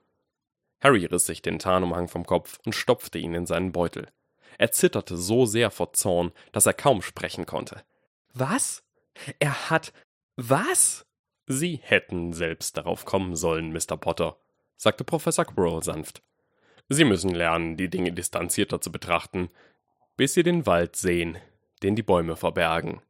Harry 0.81 1.05
riss 1.05 1.27
sich 1.27 1.43
den 1.43 1.59
Tarnumhang 1.59 2.09
vom 2.09 2.25
Kopf 2.25 2.59
und 2.65 2.73
stopfte 2.73 3.19
ihn 3.19 3.35
in 3.35 3.45
seinen 3.45 3.73
Beutel. 3.73 4.11
Er 4.57 4.73
zitterte 4.73 5.19
so 5.19 5.45
sehr 5.45 5.71
vor 5.71 5.93
Zorn, 5.93 6.33
dass 6.53 6.65
er 6.65 6.73
kaum 6.73 7.03
sprechen 7.03 7.45
konnte. 7.45 7.85
Was? 8.33 8.83
Er 9.41 9.69
hat. 9.69 9.93
Was? 10.37 11.05
Sie 11.47 11.81
hätten 11.83 12.33
selbst 12.33 12.79
darauf 12.79 13.05
kommen 13.05 13.37
sollen, 13.37 13.75
Mr. 13.75 13.99
Potter, 13.99 14.39
sagte 14.79 15.05
Professor 15.05 15.45
Quirrell 15.45 15.83
sanft. 15.83 16.23
Sie 16.89 17.05
müssen 17.05 17.35
lernen, 17.35 17.77
die 17.77 17.91
Dinge 17.91 18.13
distanzierter 18.13 18.81
zu 18.81 18.91
betrachten, 18.91 19.51
bis 20.17 20.33
Sie 20.33 20.43
den 20.43 20.65
Wald 20.65 20.97
sehen, 20.97 21.37
den 21.83 21.95
die 21.95 22.03
Bäume 22.03 22.37
verbergen. 22.37 23.03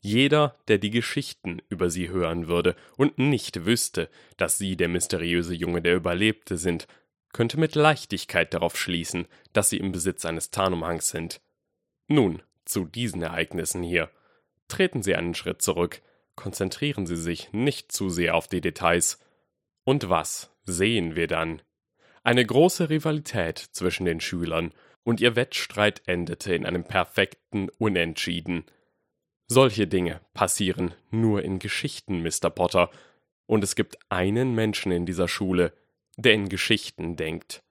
Jeder, 0.00 0.56
der 0.68 0.78
die 0.78 0.90
Geschichten 0.90 1.60
über 1.68 1.90
sie 1.90 2.10
hören 2.10 2.46
würde 2.46 2.76
und 2.96 3.18
nicht 3.18 3.66
wüsste, 3.66 4.08
dass 4.36 4.56
sie 4.56 4.76
der 4.76 4.88
mysteriöse 4.88 5.52
Junge, 5.52 5.82
der 5.82 5.96
überlebte, 5.96 6.58
sind, 6.58 6.86
könnte 7.32 7.58
mit 7.58 7.74
Leichtigkeit 7.74 8.54
darauf 8.54 8.76
schließen, 8.76 9.26
dass 9.52 9.68
sie 9.68 9.78
im 9.78 9.90
Besitz 9.90 10.24
eines 10.24 10.52
Tarnumhangs 10.52 11.08
sind. 11.08 11.40
Nun, 12.06 12.40
zu 12.64 12.84
diesen 12.84 13.22
Ereignissen 13.22 13.82
hier. 13.82 14.10
Treten 14.68 15.02
Sie 15.02 15.14
einen 15.14 15.34
Schritt 15.34 15.62
zurück, 15.62 16.02
konzentrieren 16.34 17.06
Sie 17.06 17.16
sich 17.16 17.52
nicht 17.52 17.90
zu 17.90 18.08
sehr 18.08 18.34
auf 18.34 18.48
die 18.48 18.60
Details. 18.60 19.18
Und 19.84 20.08
was 20.08 20.50
sehen 20.66 21.16
wir 21.16 21.26
dann? 21.26 21.62
Eine 22.22 22.44
große 22.44 22.90
Rivalität 22.90 23.58
zwischen 23.58 24.04
den 24.04 24.20
Schülern, 24.20 24.72
und 25.04 25.20
ihr 25.20 25.36
Wettstreit 25.36 26.02
endete 26.06 26.52
in 26.52 26.66
einem 26.66 26.82
perfekten 26.82 27.68
Unentschieden. 27.78 28.64
Solche 29.46 29.86
Dinge 29.86 30.20
passieren 30.34 30.94
nur 31.12 31.44
in 31.44 31.60
Geschichten, 31.60 32.24
Mr. 32.24 32.50
Potter, 32.50 32.90
und 33.46 33.62
es 33.62 33.76
gibt 33.76 33.96
einen 34.08 34.56
Menschen 34.56 34.90
in 34.90 35.06
dieser 35.06 35.28
Schule, 35.28 35.72
der 36.16 36.32
in 36.32 36.48
Geschichten 36.48 37.14
denkt. 37.14 37.62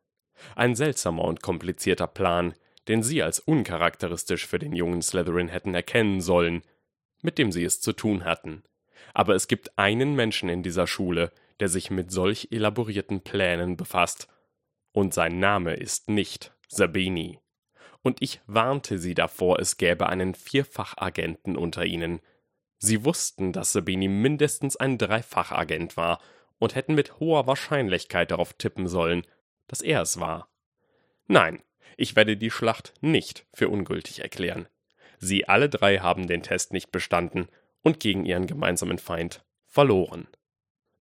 Ein 0.56 0.76
seltsamer 0.76 1.26
und 1.26 1.42
komplizierter 1.42 2.08
Plan, 2.08 2.54
den 2.88 3.04
Sie 3.04 3.22
als 3.22 3.40
uncharakteristisch 3.40 4.48
für 4.48 4.60
den 4.60 4.74
jungen 4.74 5.02
Slytherin 5.02 5.50
hätten 5.50 5.76
erkennen 5.76 6.22
sollen, 6.22 6.62
mit 7.22 7.38
dem 7.38 7.52
Sie 7.52 7.66
es 7.66 7.82
zu 7.82 7.92
tun 7.92 8.24
hatten. 8.24 8.64
Aber 9.14 9.36
es 9.36 9.50
gibt 9.50 9.78
einen 9.78 10.16
Menschen 10.16 10.48
in 10.48 10.64
dieser 10.64 10.88
Schule, 10.88 11.34
der 11.60 11.70
sich 11.70 11.90
mit 11.92 12.12
solch 12.12 12.50
elaborierten 12.52 13.22
Plänen 13.22 13.78
befasst, 13.78 14.28
und 14.92 15.14
sein 15.14 15.40
Name 15.40 15.74
ist 15.74 16.10
nicht 16.10 16.54
Sabini. 16.70 17.40
Und 18.02 18.22
ich 18.22 18.40
warnte 18.46 18.98
sie 18.98 19.14
davor, 19.14 19.60
es 19.60 19.78
gäbe 19.78 20.08
einen 20.08 20.36
Vierfachagenten 20.36 21.58
unter 21.58 21.86
ihnen. 21.86 22.22
Sie 22.78 23.04
wussten, 23.04 23.52
dass 23.52 23.74
Sabini 23.74 24.08
mindestens 24.08 24.78
ein 24.78 24.98
Dreifachagent 24.98 25.98
war 25.98 26.22
und 26.60 26.76
hätten 26.76 26.96
mit 26.96 27.20
hoher 27.20 27.48
Wahrscheinlichkeit 27.48 28.32
darauf 28.32 28.54
tippen 28.54 28.88
sollen, 28.88 29.26
dass 29.68 29.82
er 29.82 30.02
es 30.02 30.20
war. 30.20 30.50
Nein, 31.28 31.62
ich 31.98 32.16
werde 32.16 32.38
die 32.38 32.52
Schlacht 32.52 32.94
nicht 33.02 33.46
für 33.54 33.70
ungültig 33.70 34.20
erklären. 34.20 34.68
Sie 35.18 35.48
alle 35.48 35.70
drei 35.70 36.00
haben 36.00 36.28
den 36.28 36.44
Test 36.44 36.74
nicht 36.74 36.92
bestanden 36.92 37.48
und 37.82 38.00
gegen 38.00 38.26
ihren 38.26 38.48
gemeinsamen 38.48 39.00
Feind 39.00 39.44
verloren. 39.66 40.28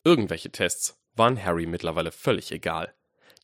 Irgendwelche 0.04 0.50
Tests 0.50 1.00
waren 1.16 1.42
Harry 1.42 1.66
mittlerweile 1.66 2.12
völlig 2.12 2.52
egal. 2.52 2.94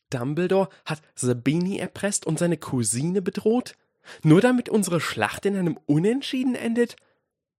Dumbledore 0.09 0.69
hat 0.85 1.01
Sabini 1.15 1.77
erpresst 1.77 2.25
und 2.25 2.37
seine 2.37 2.57
Cousine 2.57 3.21
bedroht? 3.21 3.75
Nur 4.23 4.41
damit 4.41 4.69
unsere 4.69 4.99
Schlacht 4.99 5.45
in 5.45 5.55
einem 5.55 5.77
Unentschieden 5.85 6.55
endet? 6.55 6.95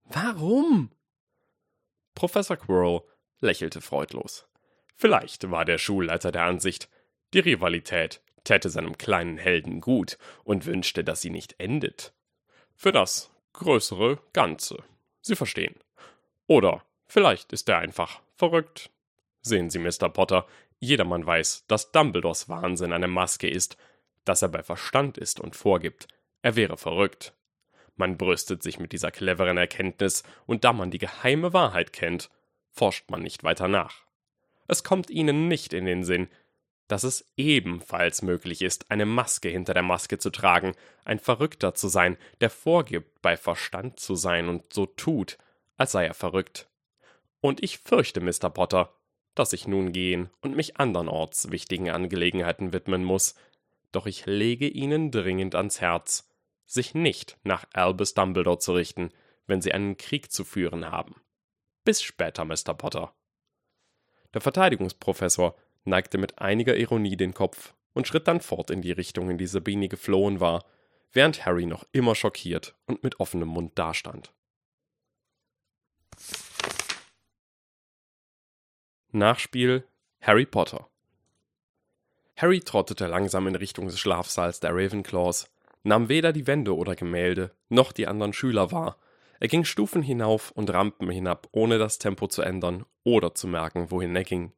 Warum? 0.05 0.91
Professor 2.15 2.57
Quirrell 2.57 3.01
lächelte 3.39 3.81
freudlos. 3.81 4.45
Vielleicht 4.95 5.49
war 5.49 5.65
der 5.65 5.77
Schulleiter 5.77 6.31
der 6.31 6.43
Ansicht, 6.43 6.89
die 7.33 7.39
Rivalität 7.39 8.21
täte 8.43 8.69
seinem 8.69 8.97
kleinen 8.97 9.37
Helden 9.37 9.81
gut 9.81 10.17
und 10.43 10.65
wünschte, 10.65 11.03
dass 11.03 11.21
sie 11.21 11.29
nicht 11.29 11.59
endet. 11.59 12.13
Für 12.75 12.91
das 12.91 13.31
größere 13.53 14.19
Ganze. 14.33 14.83
Sie 15.21 15.35
verstehen. 15.35 15.75
Oder 16.47 16.83
vielleicht 17.05 17.53
ist 17.53 17.69
er 17.69 17.79
einfach 17.79 18.21
verrückt. 18.43 18.89
Sehen 19.41 19.69
Sie, 19.69 19.79
Mr. 19.79 20.09
Potter, 20.09 20.45
Jedermann 20.79 21.25
weiß, 21.25 21.63
dass 21.67 21.93
Dumbledores 21.93 22.49
Wahnsinn 22.49 22.91
eine 22.91 23.07
Maske 23.07 23.49
ist, 23.49 23.77
dass 24.25 24.41
er 24.41 24.49
bei 24.49 24.63
Verstand 24.63 25.17
ist 25.17 25.39
und 25.39 25.55
vorgibt, 25.55 26.09
er 26.41 26.57
wäre 26.57 26.75
verrückt. 26.75 27.33
Man 27.95 28.17
brüstet 28.17 28.61
sich 28.61 28.79
mit 28.79 28.91
dieser 28.91 29.11
cleveren 29.11 29.55
Erkenntnis, 29.55 30.23
und 30.45 30.65
da 30.65 30.73
man 30.73 30.91
die 30.91 30.97
geheime 30.97 31.53
Wahrheit 31.53 31.93
kennt, 31.93 32.29
forscht 32.69 33.09
man 33.09 33.21
nicht 33.21 33.45
weiter 33.45 33.69
nach. 33.69 34.03
Es 34.67 34.83
kommt 34.83 35.09
ihnen 35.09 35.47
nicht 35.47 35.71
in 35.71 35.85
den 35.85 36.03
Sinn, 36.03 36.27
dass 36.89 37.03
es 37.03 37.25
ebenfalls 37.37 38.23
möglich 38.23 38.61
ist, 38.61 38.91
eine 38.91 39.05
Maske 39.05 39.47
hinter 39.47 39.73
der 39.73 39.83
Maske 39.83 40.17
zu 40.17 40.31
tragen, 40.31 40.73
ein 41.05 41.19
Verrückter 41.19 41.75
zu 41.75 41.87
sein, 41.87 42.17
der 42.41 42.49
vorgibt, 42.49 43.21
bei 43.21 43.37
Verstand 43.37 44.01
zu 44.01 44.15
sein 44.15 44.49
und 44.49 44.73
so 44.73 44.85
tut, 44.85 45.37
als 45.77 45.93
sei 45.93 46.05
er 46.05 46.13
verrückt. 46.13 46.67
Und 47.43 47.61
ich 47.61 47.79
fürchte, 47.79 48.21
Mr. 48.21 48.49
Potter, 48.49 48.95
dass 49.35 49.51
ich 49.51 49.67
nun 49.67 49.91
gehen 49.91 50.29
und 50.39 50.55
mich 50.55 50.77
andernorts 50.77 51.51
wichtigen 51.51 51.89
Angelegenheiten 51.89 52.71
widmen 52.71 53.03
muss, 53.03 53.35
doch 53.91 54.05
ich 54.05 54.25
lege 54.25 54.69
Ihnen 54.69 55.11
dringend 55.11 55.53
ans 55.53 55.81
Herz, 55.81 56.31
sich 56.65 56.93
nicht 56.93 57.37
nach 57.43 57.65
Albus 57.73 58.13
Dumbledore 58.13 58.59
zu 58.59 58.71
richten, 58.71 59.09
wenn 59.45 59.59
Sie 59.61 59.73
einen 59.73 59.97
Krieg 59.97 60.31
zu 60.31 60.45
führen 60.45 60.89
haben. 60.89 61.15
Bis 61.83 62.01
später, 62.01 62.45
Mr. 62.45 62.73
Potter. 62.77 63.13
Der 64.33 64.39
Verteidigungsprofessor 64.39 65.57
neigte 65.83 66.17
mit 66.17 66.39
einiger 66.39 66.77
Ironie 66.77 67.17
den 67.17 67.33
Kopf 67.33 67.73
und 67.91 68.07
schritt 68.07 68.29
dann 68.29 68.39
fort 68.39 68.69
in 68.71 68.81
die 68.81 68.93
Richtung, 68.93 69.29
in 69.29 69.37
die 69.37 69.47
Sabini 69.47 69.89
geflohen 69.89 70.39
war, 70.39 70.63
während 71.11 71.45
Harry 71.45 71.65
noch 71.65 71.83
immer 71.91 72.15
schockiert 72.15 72.73
und 72.85 73.03
mit 73.03 73.19
offenem 73.19 73.49
Mund 73.49 73.77
dastand. 73.77 74.31
Nachspiel 79.15 79.83
Harry 80.21 80.47
Potter 80.47 80.87
Harry 82.35 82.61
trottete 82.61 83.05
langsam 83.05 83.45
in 83.45 83.55
Richtung 83.55 83.85
des 83.85 83.99
Schlafsaals 83.99 84.59
der 84.59 84.71
Ravenclaws, 84.73 85.51
nahm 85.83 86.09
weder 86.09 86.33
die 86.33 86.47
Wände 86.47 86.75
oder 86.75 86.95
Gemälde 86.95 87.51
noch 87.69 87.91
die 87.91 88.07
anderen 88.07 88.33
Schüler 88.33 88.71
wahr. 88.71 88.97
Er 89.39 89.49
ging 89.49 89.65
Stufen 89.65 90.01
hinauf 90.01 90.49
und 90.49 90.73
Rampen 90.73 91.11
hinab, 91.11 91.47
ohne 91.51 91.77
das 91.77 91.99
Tempo 91.99 92.25
zu 92.25 92.41
ändern 92.41 92.87
oder 93.03 93.35
zu 93.35 93.47
merken, 93.47 93.91
wohin 93.91 94.15
er 94.15 94.23
ging. 94.23 94.51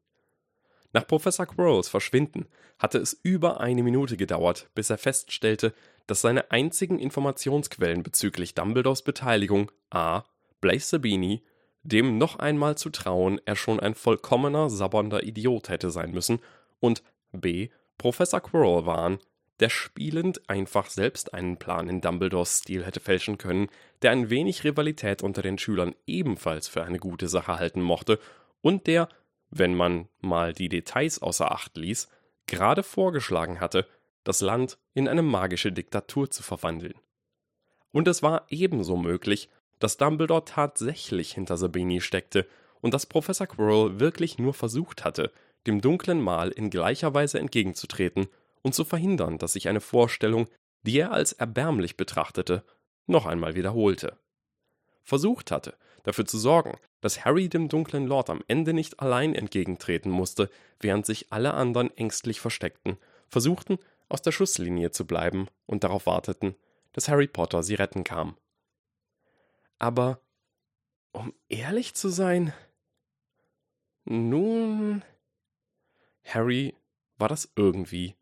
Nach 0.93 1.05
Professor 1.05 1.45
Quirrells 1.45 1.89
Verschwinden 1.89 2.47
hatte 2.79 3.00
es 3.00 3.12
über 3.24 3.59
eine 3.59 3.83
Minute 3.83 4.15
gedauert, 4.15 4.69
bis 4.74 4.89
er 4.89 4.97
feststellte, 4.97 5.74
dass 6.07 6.21
seine 6.21 6.51
einzigen 6.51 6.97
Informationsquellen 6.97 8.03
bezüglich 8.03 8.53
Dumbledores 8.53 9.01
Beteiligung 9.01 9.69
a. 9.89 10.24
Blaise 10.62 10.88
Sabini, 10.88 11.43
dem 11.86 12.18
noch 12.18 12.39
einmal 12.39 12.77
zu 12.77 12.89
trauen, 12.89 13.39
er 13.46 13.56
schon 13.56 13.80
ein 13.80 13.94
vollkommener, 13.94 14.70
sabbernder 14.70 15.24
Idiot 15.24 15.70
hätte 15.70 15.92
sein 15.92 16.12
müssen, 16.12 16.39
und 16.80 17.04
b. 17.32 17.70
Professor 17.98 18.42
Quirrell 18.42 18.86
waren, 18.86 19.20
der 19.60 19.70
spielend 19.70 20.50
einfach 20.50 20.89
selbst 20.89 21.34
einen 21.34 21.58
Plan 21.58 21.88
in 21.88 22.01
Dumbledores 22.01 22.58
Stil 22.58 22.84
hätte 22.86 23.00
fälschen 23.00 23.38
können, 23.38 23.70
der 24.01 24.12
ein 24.12 24.30
wenig 24.30 24.63
Rivalität 24.63 25.22
unter 25.22 25.42
den 25.42 25.58
Schülern 25.58 25.96
ebenfalls 26.08 26.68
für 26.68 26.84
eine 26.84 27.00
gute 27.00 27.27
Sache 27.27 27.58
halten 27.58 27.82
mochte 27.82 28.20
und 28.62 28.88
der, 28.88 29.08
wenn 29.50 29.75
man 29.75 30.10
mal 30.20 30.54
die 30.54 30.70
Details 30.70 31.22
außer 31.22 31.51
Acht 31.51 31.77
ließ, 31.77 32.10
gerade 32.48 32.84
vorgeschlagen 32.84 33.60
hatte, 33.60 33.88
das 34.24 34.42
Land 34.42 34.80
in 34.94 35.08
eine 35.08 35.22
magische 35.22 35.72
Diktatur 35.72 36.32
zu 36.32 36.42
verwandeln. 36.42 36.96
Und 37.92 38.08
es 38.08 38.24
war 38.24 38.48
ebenso 38.50 38.98
möglich, 38.98 39.50
dass 39.86 39.98
Dumbledore 39.98 40.44
tatsächlich 40.44 41.34
hinter 41.34 41.58
Sabini 41.58 42.01
steckte 42.01 42.48
und 42.82 42.96
dass 42.96 43.06
Professor 43.06 43.46
Quirrell 43.46 44.00
wirklich 44.00 44.39
nur 44.39 44.56
versucht 44.56 45.06
hatte, 45.06 45.32
dem 45.68 45.80
dunklen 45.80 46.20
Mal 46.20 46.50
in 46.50 46.72
gleicher 46.72 47.13
Weise 47.13 47.38
entgegenzutreten 47.38 48.25
und 48.63 48.74
zu 48.74 48.84
verhindern, 48.84 49.38
dass 49.38 49.54
sich 49.54 49.68
eine 49.68 49.82
Vorstellung, 49.82 50.48
die 50.82 50.98
er 50.98 51.12
als 51.12 51.34
erbärmlich 51.34 51.98
betrachtete, 51.98 52.63
noch 53.06 53.27
einmal 53.27 53.54
wiederholte. 53.54 54.18
Versucht 55.04 55.51
hatte, 55.51 55.75
dafür 56.01 56.25
zu 56.25 56.39
sorgen, 56.39 56.80
dass 57.01 57.24
Harry 57.24 57.48
dem 57.48 57.70
dunklen 57.70 58.08
Lord 58.08 58.32
am 58.32 58.42
Ende 58.48 58.74
nicht 58.74 59.00
allein 59.01 59.36
entgegentreten 59.36 60.10
musste, 60.10 60.50
während 60.80 61.06
sich 61.06 61.32
alle 61.32 61.54
anderen 61.54 61.96
ängstlich 61.96 62.42
versteckten, 62.42 62.98
versuchten, 63.30 63.77
aus 64.10 64.24
der 64.24 64.32
Schusslinie 64.32 64.89
zu 64.89 65.06
bleiben 65.06 65.48
und 65.68 65.84
darauf 65.84 66.08
warteten, 66.08 66.56
dass 66.94 67.08
Harry 67.08 67.27
Potter 67.27 67.62
sie 67.62 67.75
retten 67.75 68.04
kam. 68.04 68.36
Aber, 69.79 70.22
um 71.12 71.34
ehrlich 71.50 71.96
zu 71.96 72.10
sein, 72.10 72.53
nun, 74.05 75.03
Harry 76.24 76.75
war 77.17 77.27
das 77.27 77.51
irgendwie 77.55 78.15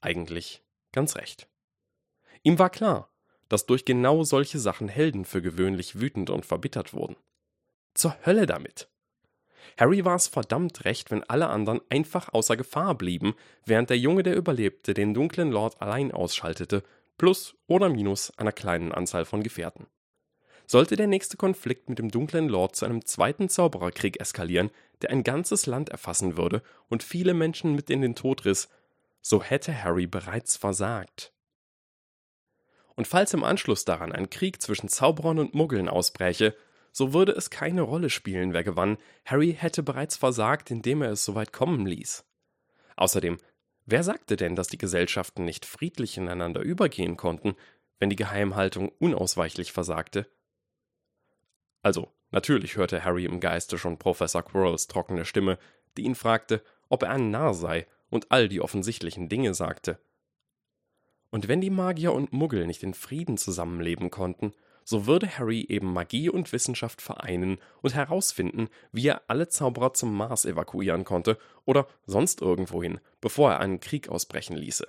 eigentlich 0.00 0.62
ganz 0.92 1.16
recht. 1.16 1.48
Ihm 2.42 2.58
war 2.58 2.70
klar, 2.70 3.10
dass 3.48 3.66
durch 3.66 3.84
genau 3.84 4.22
solche 4.24 4.58
Sachen 4.58 4.88
Helden 4.88 5.24
für 5.24 5.42
gewöhnlich 5.42 6.00
wütend 6.00 6.30
und 6.30 6.46
verbittert 6.46 6.94
wurden. 6.94 7.16
Zur 7.94 8.16
Hölle 8.24 8.46
damit! 8.46 8.88
Harry 9.76 10.04
war 10.04 10.16
es 10.16 10.28
verdammt 10.28 10.84
recht, 10.84 11.10
wenn 11.10 11.24
alle 11.24 11.48
anderen 11.48 11.80
einfach 11.90 12.32
außer 12.32 12.56
Gefahr 12.56 12.94
blieben, 12.94 13.34
während 13.64 13.90
der 13.90 13.98
Junge, 13.98 14.22
der 14.22 14.36
überlebte, 14.36 14.94
den 14.94 15.14
dunklen 15.14 15.50
Lord 15.50 15.80
allein 15.80 16.12
ausschaltete, 16.12 16.82
plus 17.18 17.56
oder 17.66 17.88
minus 17.88 18.30
einer 18.38 18.52
kleinen 18.52 18.92
Anzahl 18.92 19.24
von 19.24 19.42
Gefährten. 19.42 19.86
Sollte 20.70 20.94
der 20.94 21.08
nächste 21.08 21.36
Konflikt 21.36 21.88
mit 21.88 21.98
dem 21.98 22.12
dunklen 22.12 22.48
Lord 22.48 22.76
zu 22.76 22.84
einem 22.84 23.04
zweiten 23.04 23.48
Zaubererkrieg 23.48 24.20
eskalieren, 24.20 24.70
der 25.02 25.10
ein 25.10 25.24
ganzes 25.24 25.66
Land 25.66 25.88
erfassen 25.88 26.36
würde 26.36 26.62
und 26.88 27.02
viele 27.02 27.34
Menschen 27.34 27.74
mit 27.74 27.90
in 27.90 28.02
den 28.02 28.14
Tod 28.14 28.44
riss, 28.44 28.68
so 29.20 29.42
hätte 29.42 29.82
Harry 29.82 30.06
bereits 30.06 30.56
versagt. 30.56 31.32
Und 32.94 33.08
falls 33.08 33.34
im 33.34 33.42
Anschluss 33.42 33.84
daran 33.84 34.12
ein 34.12 34.30
Krieg 34.30 34.62
zwischen 34.62 34.88
Zauberern 34.88 35.40
und 35.40 35.54
Muggeln 35.54 35.88
ausbräche, 35.88 36.54
so 36.92 37.12
würde 37.12 37.32
es 37.32 37.50
keine 37.50 37.82
Rolle 37.82 38.08
spielen, 38.08 38.52
wer 38.52 38.62
gewann, 38.62 38.96
Harry 39.24 39.52
hätte 39.58 39.82
bereits 39.82 40.16
versagt, 40.16 40.70
indem 40.70 41.02
er 41.02 41.10
es 41.10 41.24
so 41.24 41.34
weit 41.34 41.52
kommen 41.52 41.84
ließ. 41.84 42.24
Außerdem, 42.94 43.38
wer 43.86 44.04
sagte 44.04 44.36
denn, 44.36 44.54
dass 44.54 44.68
die 44.68 44.78
Gesellschaften 44.78 45.44
nicht 45.44 45.66
friedlich 45.66 46.16
ineinander 46.16 46.60
übergehen 46.60 47.16
konnten, 47.16 47.56
wenn 47.98 48.08
die 48.08 48.14
Geheimhaltung 48.14 48.90
unausweichlich 49.00 49.72
versagte? 49.72 50.28
Also, 51.82 52.12
natürlich 52.30 52.76
hörte 52.76 53.04
Harry 53.04 53.24
im 53.24 53.40
Geiste 53.40 53.78
schon 53.78 53.98
Professor 53.98 54.42
Quirrells 54.42 54.86
trockene 54.86 55.24
Stimme, 55.24 55.58
die 55.96 56.02
ihn 56.02 56.14
fragte, 56.14 56.62
ob 56.88 57.02
er 57.02 57.10
ein 57.10 57.30
Narr 57.30 57.54
sei 57.54 57.86
und 58.10 58.30
all 58.30 58.48
die 58.48 58.60
offensichtlichen 58.60 59.28
Dinge 59.28 59.54
sagte. 59.54 59.98
Und 61.30 61.48
wenn 61.48 61.60
die 61.60 61.70
Magier 61.70 62.12
und 62.12 62.32
Muggel 62.32 62.66
nicht 62.66 62.82
in 62.82 62.94
Frieden 62.94 63.38
zusammenleben 63.38 64.10
konnten, 64.10 64.52
so 64.84 65.06
würde 65.06 65.38
Harry 65.38 65.64
eben 65.68 65.92
Magie 65.92 66.28
und 66.28 66.52
Wissenschaft 66.52 67.00
vereinen 67.00 67.58
und 67.82 67.94
herausfinden, 67.94 68.68
wie 68.90 69.06
er 69.06 69.22
alle 69.28 69.48
Zauberer 69.48 69.94
zum 69.94 70.16
Mars 70.16 70.44
evakuieren 70.44 71.04
konnte 71.04 71.38
oder 71.64 71.86
sonst 72.06 72.40
irgendwohin, 72.40 72.98
bevor 73.20 73.52
er 73.52 73.60
einen 73.60 73.78
Krieg 73.78 74.08
ausbrechen 74.08 74.56
ließe. 74.56 74.86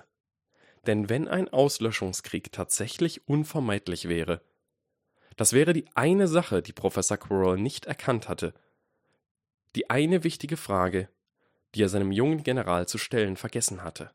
Denn 0.86 1.08
wenn 1.08 1.28
ein 1.28 1.48
Auslöschungskrieg 1.48 2.50
tatsächlich 2.50 3.28
unvermeidlich 3.28 4.08
wäre, 4.08 4.42
das 5.36 5.52
wäre 5.52 5.72
die 5.72 5.86
eine 5.94 6.28
Sache, 6.28 6.62
die 6.62 6.72
Professor 6.72 7.16
Quirrell 7.16 7.58
nicht 7.58 7.86
erkannt 7.86 8.28
hatte. 8.28 8.54
Die 9.74 9.90
eine 9.90 10.24
wichtige 10.24 10.56
Frage, 10.56 11.08
die 11.74 11.82
er 11.82 11.88
seinem 11.88 12.12
jungen 12.12 12.42
General 12.42 12.86
zu 12.86 12.98
stellen 12.98 13.36
vergessen 13.36 13.82
hatte. 13.82 14.10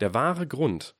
Der 0.00 0.14
wahre 0.14 0.46
Grund, 0.46 0.94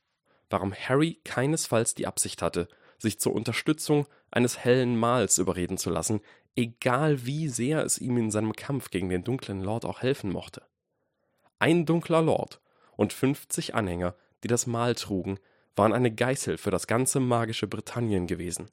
warum 0.50 0.72
Harry 0.74 1.20
keinesfalls 1.24 1.94
die 1.94 2.06
Absicht 2.06 2.42
hatte, 2.42 2.68
sich 2.98 3.20
zur 3.20 3.34
Unterstützung 3.34 4.06
eines 4.30 4.58
hellen 4.58 4.96
Mahls 4.96 5.38
überreden 5.38 5.78
zu 5.78 5.90
lassen, 5.90 6.20
egal 6.56 7.24
wie 7.24 7.48
sehr 7.48 7.84
es 7.84 7.98
ihm 7.98 8.16
in 8.16 8.30
seinem 8.30 8.54
Kampf 8.54 8.90
gegen 8.90 9.08
den 9.08 9.22
dunklen 9.22 9.62
Lord 9.62 9.84
auch 9.84 10.02
helfen 10.02 10.32
mochte. 10.32 10.62
Ein 11.58 11.86
dunkler 11.86 12.22
Lord 12.22 12.60
und 12.96 13.12
fünfzig 13.12 13.74
Anhänger, 13.74 14.16
die 14.42 14.48
das 14.48 14.66
Mahl 14.66 14.94
trugen, 14.94 15.38
waren 15.76 15.92
eine 15.92 16.12
Geißel 16.12 16.58
für 16.58 16.70
das 16.70 16.88
ganze 16.88 17.20
magische 17.20 17.68
Britannien 17.68 18.26
gewesen. 18.26 18.68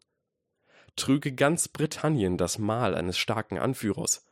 Trüge 0.95 1.33
ganz 1.33 1.67
Britannien 1.67 2.37
das 2.37 2.57
Mahl 2.57 2.95
eines 2.95 3.17
starken 3.17 3.59
Anführers, 3.59 4.25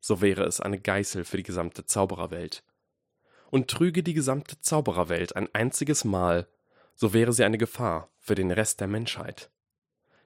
so 0.00 0.20
wäre 0.20 0.44
es 0.44 0.60
eine 0.60 0.78
Geißel 0.78 1.24
für 1.24 1.38
die 1.38 1.42
gesamte 1.42 1.86
Zaubererwelt. 1.86 2.62
Und 3.50 3.70
trüge 3.70 4.02
die 4.02 4.12
gesamte 4.12 4.60
Zaubererwelt 4.60 5.34
ein 5.34 5.48
einziges 5.54 6.04
Mal, 6.04 6.46
so 6.94 7.14
wäre 7.14 7.32
sie 7.32 7.44
eine 7.44 7.56
Gefahr 7.56 8.10
für 8.18 8.34
den 8.34 8.50
Rest 8.50 8.80
der 8.80 8.88
Menschheit. 8.88 9.50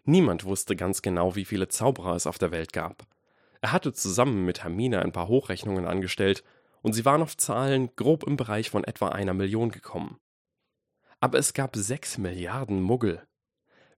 Niemand 0.05 0.45
wusste 0.45 0.75
ganz 0.75 1.01
genau, 1.01 1.37
wie 1.37 1.45
viele 1.45 1.69
Zauberer 1.69 2.17
es 2.17 2.27
auf 2.27 2.39
der 2.39 2.51
Welt 2.51 2.73
gab. 2.73 3.07
Er 3.61 3.71
hatte 3.71 3.93
zusammen 3.93 4.45
mit 4.45 4.65
Hermine 4.65 5.01
ein 5.03 5.13
paar 5.13 5.29
Hochrechnungen 5.29 5.87
angestellt, 5.87 6.43
und 6.81 6.93
sie 6.93 7.05
waren 7.05 7.23
auf 7.23 7.37
Zahlen 7.37 7.95
grob 7.95 8.25
im 8.25 8.37
Bereich 8.37 8.71
von 8.71 8.85
etwa 8.85 9.11
einer 9.11 9.35
Million 9.35 9.71
gekommen. 9.71 10.19
Aber 11.21 11.39
es 11.39 11.53
gab 11.53 11.77
sechs 11.77 12.19
Milliarden 12.19 12.81
Muggel. 12.81 13.28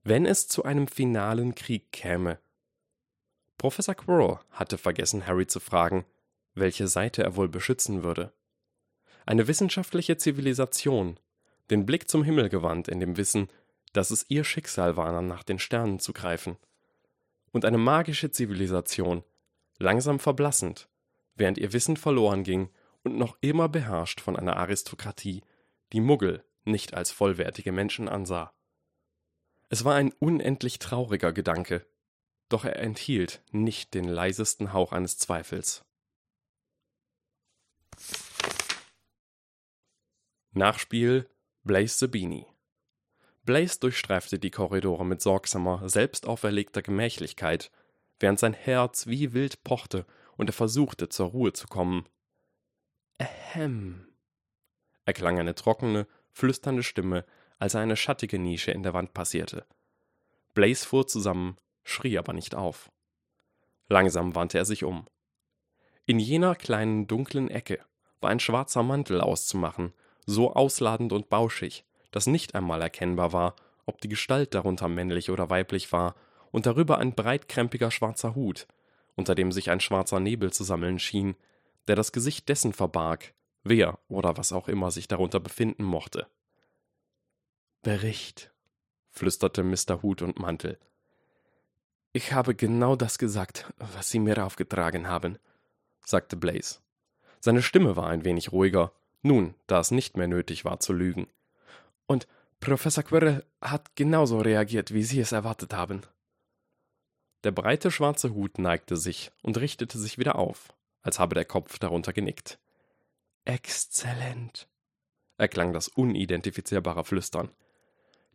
Wenn 0.03 0.25
es 0.25 0.47
zu 0.47 0.63
einem 0.63 0.87
finalen 0.87 1.53
Krieg 1.53 1.91
käme, 1.91 2.39
Professor 3.59 3.93
Quirrell 3.93 4.39
hatte 4.49 4.79
vergessen, 4.79 5.27
Harry 5.27 5.45
zu 5.45 5.59
fragen, 5.59 6.05
welche 6.55 6.87
Seite 6.87 7.21
er 7.21 7.35
wohl 7.35 7.47
beschützen 7.47 8.03
würde. 8.03 8.33
Eine 9.27 9.47
wissenschaftliche 9.47 10.17
Zivilisation, 10.17 11.19
den 11.69 11.85
Blick 11.85 12.09
zum 12.09 12.23
Himmel 12.23 12.49
gewandt 12.49 12.87
in 12.87 12.99
dem 12.99 13.17
Wissen, 13.17 13.49
dass 13.93 14.09
es 14.09 14.25
ihr 14.27 14.43
Schicksal 14.43 14.97
war, 14.97 15.21
nach 15.21 15.43
den 15.43 15.59
Sternen 15.59 15.99
zu 15.99 16.13
greifen. 16.13 16.57
Und 17.51 17.63
eine 17.63 17.77
magische 17.77 18.31
Zivilisation, 18.31 19.23
langsam 19.77 20.17
verblassend, 20.17 20.89
während 21.35 21.59
ihr 21.59 21.73
Wissen 21.73 21.95
verloren 21.95 22.43
ging 22.43 22.71
und 23.03 23.19
noch 23.19 23.37
immer 23.41 23.69
beherrscht 23.69 24.19
von 24.19 24.35
einer 24.35 24.57
Aristokratie, 24.57 25.43
die 25.93 26.01
Muggel 26.01 26.43
nicht 26.63 26.95
als 26.95 27.11
vollwertige 27.11 27.71
Menschen 27.71 28.09
ansah. 28.09 28.51
Es 29.71 29.85
war 29.85 29.95
ein 29.95 30.11
unendlich 30.19 30.79
trauriger 30.79 31.31
Gedanke, 31.31 31.87
doch 32.49 32.65
er 32.65 32.75
enthielt 32.79 33.41
nicht 33.51 33.93
den 33.93 34.03
leisesten 34.03 34.73
Hauch 34.73 34.91
eines 34.91 35.17
Zweifels. 35.17 35.85
Nachspiel 40.51 41.29
Blaze 41.63 41.99
Sabini 41.99 42.45
Blaze 43.43 43.79
durchstreifte 43.79 44.39
die 44.39 44.51
Korridore 44.51 45.05
mit 45.05 45.21
sorgsamer, 45.21 45.87
selbst 45.87 46.25
auferlegter 46.27 46.81
Gemächlichkeit, 46.81 47.71
während 48.19 48.39
sein 48.39 48.53
Herz 48.53 49.07
wie 49.07 49.31
wild 49.31 49.63
pochte 49.63 50.05
und 50.35 50.49
er 50.49 50.53
versuchte, 50.53 51.07
zur 51.07 51.27
Ruhe 51.27 51.53
zu 51.53 51.67
kommen. 51.67 52.09
Ahem, 53.19 54.05
erklang 55.05 55.39
eine 55.39 55.55
trockene, 55.55 56.07
flüsternde 56.29 56.83
Stimme, 56.83 57.25
als 57.61 57.75
er 57.75 57.81
eine 57.81 57.95
schattige 57.95 58.39
Nische 58.39 58.71
in 58.71 58.81
der 58.81 58.95
Wand 58.95 59.13
passierte. 59.13 59.65
Blaze 60.55 60.83
fuhr 60.83 61.05
zusammen 61.05 61.57
schrie 61.83 62.17
aber 62.17 62.33
nicht 62.33 62.55
auf. 62.55 62.91
Langsam 63.87 64.33
wandte 64.33 64.57
er 64.57 64.65
sich 64.65 64.83
um. 64.83 65.05
In 66.07 66.17
jener 66.17 66.55
kleinen 66.55 67.05
dunklen 67.05 67.51
Ecke 67.51 67.79
war 68.19 68.31
ein 68.31 68.39
schwarzer 68.39 68.81
Mantel 68.81 69.21
auszumachen, 69.21 69.93
so 70.25 70.53
ausladend 70.53 71.13
und 71.13 71.29
bauschig, 71.29 71.85
dass 72.09 72.25
nicht 72.25 72.55
einmal 72.55 72.81
erkennbar 72.81 73.31
war, 73.31 73.55
ob 73.85 74.01
die 74.01 74.09
Gestalt 74.09 74.55
darunter 74.55 74.87
männlich 74.87 75.29
oder 75.29 75.51
weiblich 75.51 75.91
war, 75.91 76.15
und 76.51 76.65
darüber 76.65 76.97
ein 76.97 77.13
breitkrempiger 77.13 77.91
schwarzer 77.91 78.33
Hut, 78.33 78.67
unter 79.15 79.35
dem 79.35 79.51
sich 79.51 79.69
ein 79.69 79.79
schwarzer 79.79 80.19
Nebel 80.19 80.51
zu 80.51 80.63
sammeln 80.63 80.97
schien, 80.97 81.35
der 81.87 81.95
das 81.95 82.11
Gesicht 82.11 82.49
dessen 82.49 82.73
verbarg, 82.73 83.35
wer 83.63 83.99
oder 84.07 84.35
was 84.37 84.51
auch 84.51 84.67
immer 84.67 84.89
sich 84.89 85.07
darunter 85.07 85.39
befinden 85.39 85.83
mochte. 85.83 86.25
Bericht, 87.83 88.51
flüsterte 89.09 89.63
Mr. 89.63 90.03
Hut 90.03 90.21
und 90.21 90.37
Mantel. 90.37 90.77
Ich 92.13 92.31
habe 92.31 92.53
genau 92.53 92.95
das 92.95 93.17
gesagt, 93.17 93.73
was 93.77 94.11
Sie 94.11 94.19
mir 94.19 94.45
aufgetragen 94.45 95.07
haben, 95.07 95.39
sagte 96.05 96.37
Blaze. 96.37 96.79
Seine 97.39 97.63
Stimme 97.63 97.95
war 97.95 98.07
ein 98.07 98.23
wenig 98.23 98.51
ruhiger, 98.51 98.91
nun, 99.23 99.55
da 99.65 99.79
es 99.79 99.89
nicht 99.89 100.15
mehr 100.15 100.27
nötig 100.27 100.63
war 100.63 100.79
zu 100.79 100.93
lügen. 100.93 101.27
Und 102.05 102.27
Professor 102.59 103.03
Quirrell 103.03 103.43
hat 103.61 103.95
genauso 103.95 104.37
reagiert, 104.37 104.93
wie 104.93 105.03
Sie 105.03 105.19
es 105.19 105.31
erwartet 105.31 105.73
haben. 105.73 106.01
Der 107.43 107.51
breite 107.51 107.89
schwarze 107.89 108.35
Hut 108.35 108.59
neigte 108.59 108.95
sich 108.95 109.31
und 109.41 109.57
richtete 109.57 109.97
sich 109.97 110.19
wieder 110.19 110.35
auf, 110.35 110.71
als 111.01 111.17
habe 111.17 111.33
der 111.33 111.45
Kopf 111.45 111.79
darunter 111.79 112.13
genickt. 112.13 112.59
Exzellent, 113.43 114.67
erklang 115.37 115.73
das 115.73 115.87
unidentifizierbare 115.87 117.03
Flüstern. 117.03 117.49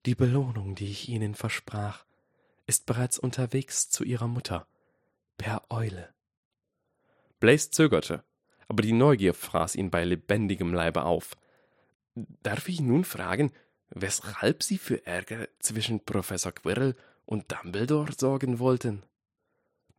Die 0.06 0.14
Belohnung, 0.14 0.76
die 0.76 0.88
ich 0.88 1.08
Ihnen 1.08 1.34
versprach, 1.34 2.04
ist 2.66 2.86
bereits 2.86 3.18
unterwegs 3.18 3.90
zu 3.90 4.04
Ihrer 4.04 4.28
Mutter. 4.28 4.68
Per 5.36 5.64
Eule. 5.68 6.14
Blaze 7.40 7.72
zögerte, 7.72 8.22
aber 8.68 8.82
die 8.82 8.92
Neugier 8.92 9.34
fraß 9.34 9.74
ihn 9.74 9.90
bei 9.90 10.04
lebendigem 10.04 10.72
Leibe 10.72 11.02
auf. 11.02 11.36
Darf 12.14 12.68
ich 12.68 12.80
nun 12.80 13.04
fragen, 13.04 13.52
weshalb 13.90 14.62
Sie 14.62 14.78
für 14.78 15.04
Ärger 15.06 15.48
zwischen 15.58 16.04
Professor 16.04 16.52
Quirrell 16.52 16.94
und 17.24 17.50
Dumbledore 17.50 18.12
sorgen 18.16 18.60
wollten? 18.60 19.02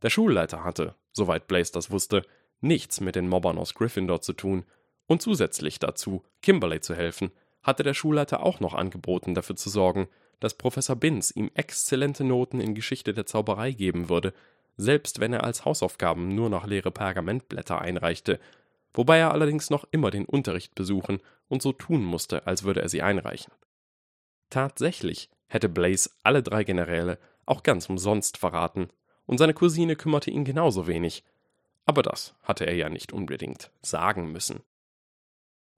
Der 0.02 0.10
Schulleiter 0.10 0.64
hatte, 0.64 0.96
soweit 1.12 1.48
Blaze 1.48 1.74
das 1.74 1.92
wusste, 1.92 2.26
nichts 2.62 3.02
mit 3.02 3.18
den 3.18 3.28
Mobbern 3.28 3.58
aus 3.58 3.74
Gryffindor 3.74 4.22
zu 4.22 4.32
tun, 4.32 4.66
und 5.06 5.22
zusätzlich 5.22 5.80
dazu, 5.80 6.24
Kimberley 6.42 6.80
zu 6.80 6.96
helfen, 6.96 7.32
hatte 7.68 7.84
der 7.84 7.94
Schulleiter 7.94 8.44
auch 8.44 8.62
noch 8.62 8.74
angeboten, 8.74 9.36
dafür 9.36 9.58
zu 9.58 9.70
sorgen, 9.70 10.08
dass 10.40 10.54
Professor 10.54 10.96
Binz 10.96 11.32
ihm 11.32 11.52
exzellente 11.54 12.24
Noten 12.24 12.62
in 12.62 12.74
Geschichte 12.74 13.14
der 13.14 13.26
Zauberei 13.26 13.72
geben 13.72 14.10
würde, 14.10 14.34
selbst 14.78 15.20
wenn 15.20 15.34
er 15.34 15.44
als 15.44 15.66
Hausaufgaben 15.66 16.34
nur 16.34 16.50
noch 16.50 16.66
leere 16.66 16.92
Pergamentblätter 16.92 17.80
einreichte, 17.82 18.40
wobei 18.94 19.18
er 19.18 19.32
allerdings 19.32 19.70
noch 19.70 19.86
immer 19.92 20.12
den 20.12 20.26
Unterricht 20.26 20.76
besuchen 20.76 21.20
und 21.50 21.62
so 21.62 21.74
tun 21.74 22.04
musste, 22.06 22.48
als 22.48 22.64
würde 22.64 22.82
er 22.82 22.90
sie 22.90 23.02
einreichen. 23.02 23.52
Tatsächlich 24.50 25.30
hätte 25.48 25.68
Blaze 25.68 26.12
alle 26.24 26.44
drei 26.44 26.64
Generäle 26.64 27.20
auch 27.46 27.64
ganz 27.64 27.90
umsonst 27.90 28.38
verraten, 28.38 28.90
und 29.26 29.40
seine 29.40 29.54
Cousine 29.54 29.98
kümmerte 29.98 30.32
ihn 30.32 30.46
genauso 30.46 30.88
wenig, 30.88 31.26
aber 31.86 32.02
das 32.02 32.34
hatte 32.44 32.66
er 32.66 32.76
ja 32.76 32.88
nicht 32.88 33.12
unbedingt 33.12 33.72
sagen 33.82 34.32
müssen. 34.32 34.62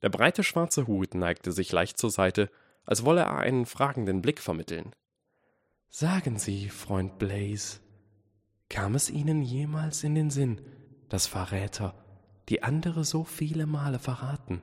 Der 0.01 0.09
breite 0.09 0.43
schwarze 0.43 0.87
Hut 0.87 1.13
neigte 1.13 1.51
sich 1.51 1.71
leicht 1.71 1.97
zur 1.97 2.11
Seite, 2.11 2.49
als 2.85 3.05
wolle 3.05 3.21
er 3.21 3.37
einen 3.37 3.65
fragenden 3.65 4.21
Blick 4.21 4.39
vermitteln. 4.39 4.93
Sagen 5.89 6.37
Sie, 6.37 6.69
Freund 6.69 7.17
Blaze, 7.19 7.79
kam 8.69 8.95
es 8.95 9.09
Ihnen 9.09 9.41
jemals 9.41 10.03
in 10.03 10.15
den 10.15 10.29
Sinn, 10.29 10.61
dass 11.09 11.27
Verräter, 11.27 11.95
die 12.47 12.63
andere 12.63 13.03
so 13.03 13.23
viele 13.23 13.65
Male 13.65 13.99
verraten, 13.99 14.61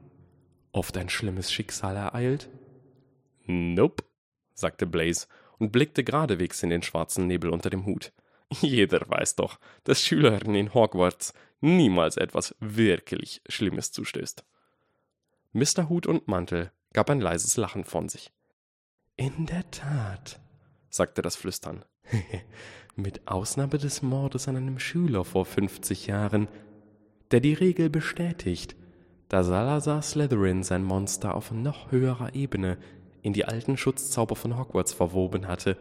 oft 0.72 0.96
ein 0.96 1.09
schlimmes 1.09 1.53
Schicksal 1.53 1.96
ereilt? 1.96 2.49
Nope, 3.46 4.05
sagte 4.55 4.87
Blaze 4.87 5.27
und 5.59 5.72
blickte 5.72 6.05
geradewegs 6.05 6.62
in 6.62 6.70
den 6.70 6.83
schwarzen 6.83 7.27
Nebel 7.27 7.51
unter 7.51 7.70
dem 7.70 7.87
Hut. 7.87 8.12
Jeder 8.61 9.03
weiß 9.09 9.37
doch, 9.37 9.59
dass 9.85 10.05
Schülerinnen 10.05 10.55
in 10.55 10.75
Hogwarts 10.75 11.33
niemals 11.61 12.16
etwas 12.16 12.55
wirklich 12.61 13.42
Schlimmes 13.49 13.92
zustößt. 13.92 14.44
Mr. 15.57 15.88
Hut 15.88 16.07
und 16.07 16.29
Mantel 16.29 16.71
gab 16.92 17.09
ein 17.09 17.19
leises 17.19 17.57
Lachen 17.57 17.85
von 17.85 18.11
sich. 18.11 18.31
In 19.16 19.47
der 19.47 19.71
Tat, 19.71 20.38
sagte 20.90 21.23
das 21.23 21.35
Flüstern. 21.35 21.83
Mit 22.95 23.27
Ausnahme 23.27 23.79
des 23.79 24.03
Mordes 24.03 24.49
an 24.49 24.57
einem 24.57 24.79
Schüler 24.79 25.25
vor 25.25 25.47
fünfzig 25.47 26.09
Jahren, 26.09 26.49
der 27.31 27.40
die 27.40 27.55
Regel 27.55 27.88
bestätigt, 27.88 28.77
da 29.31 29.42
Salazar 29.42 30.03
Slytherin 30.03 30.62
sein 30.62 30.85
Monster 30.85 31.35
auf 31.35 31.51
noch 31.53 31.90
höherer 31.90 32.35
Ebene 32.35 32.77
in 33.23 33.33
die 33.33 33.47
alten 33.47 33.79
Schutzzauber 33.79 34.37
von 34.37 34.59
Hogwarts 34.59 34.92
verwoben 34.92 35.49
hatte, 35.49 35.79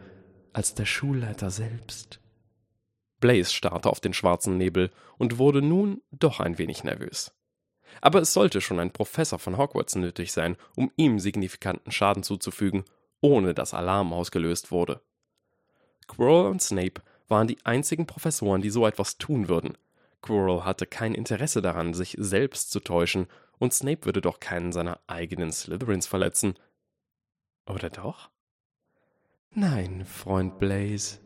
als 0.54 0.74
der 0.74 0.86
Schulleiter 0.86 1.52
selbst. 1.52 2.22
Blaze 3.20 3.54
starrte 3.54 3.90
auf 3.90 4.00
den 4.00 4.14
schwarzen 4.14 4.58
Nebel 4.58 4.90
und 5.18 5.38
wurde 5.38 5.62
nun 5.62 6.02
doch 6.12 6.40
ein 6.40 6.58
wenig 6.58 6.86
nervös. 6.86 7.36
Aber 8.02 8.22
es 8.22 8.34
sollte 8.34 8.62
schon 8.62 8.80
ein 8.80 8.92
Professor 8.92 9.40
von 9.40 9.58
Hogwarts 9.58 9.96
nötig 9.96 10.32
sein, 10.32 10.58
um 10.76 10.92
ihm 10.96 11.20
signifikanten 11.20 11.92
Schaden 11.92 12.24
zuzufügen, 12.24 12.84
ohne 13.22 13.54
dass 13.54 13.74
Alarm 13.74 14.14
ausgelöst 14.14 14.72
wurde. 14.72 15.02
Quirrell 16.08 16.52
und 16.52 16.62
Snape 16.62 17.02
waren 17.28 17.48
die 17.48 17.58
einzigen 17.64 18.06
Professoren, 18.06 18.62
die 18.62 18.70
so 18.70 18.86
etwas 18.86 19.18
tun 19.18 19.48
würden. 19.48 19.78
Quirrell 20.22 20.62
hatte 20.62 20.86
kein 20.86 21.16
Interesse 21.16 21.62
daran, 21.62 21.94
sich 21.94 22.16
selbst 22.20 22.72
zu 22.72 22.80
täuschen, 22.80 23.28
und 23.58 23.74
Snape 23.74 24.06
würde 24.06 24.22
doch 24.22 24.40
keinen 24.40 24.72
seiner 24.74 25.00
eigenen 25.08 25.52
Slytherins 25.52 26.08
verletzen. 26.08 26.56
Oder 27.68 27.90
doch? 27.90 28.30
Nein, 29.52 30.06
Freund 30.06 30.60
Blaze, 30.60 31.20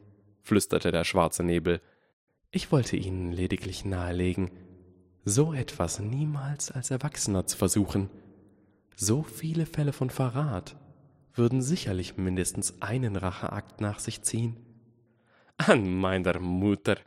flüsterte 0.43 0.91
der 0.91 1.03
schwarze 1.03 1.43
Nebel. 1.43 1.81
Ich 2.51 2.71
wollte 2.71 2.97
Ihnen 2.97 3.31
lediglich 3.31 3.83
nahelegen, 3.83 4.51
so 5.25 5.53
etwas 5.53 5.99
niemals 5.99 6.71
als 6.71 6.91
Erwachsener 6.91 7.45
zu 7.45 7.57
versuchen. 7.57 8.09
So 8.95 9.23
viele 9.23 9.65
Fälle 9.65 9.93
von 9.93 10.09
Verrat 10.09 10.75
würden 11.33 11.61
sicherlich 11.61 12.17
mindestens 12.17 12.81
einen 12.81 13.15
Racheakt 13.15 13.81
nach 13.81 13.99
sich 13.99 14.21
ziehen. 14.21 14.57
An 15.57 15.93
meiner 15.93 16.39
Mutter 16.39 16.97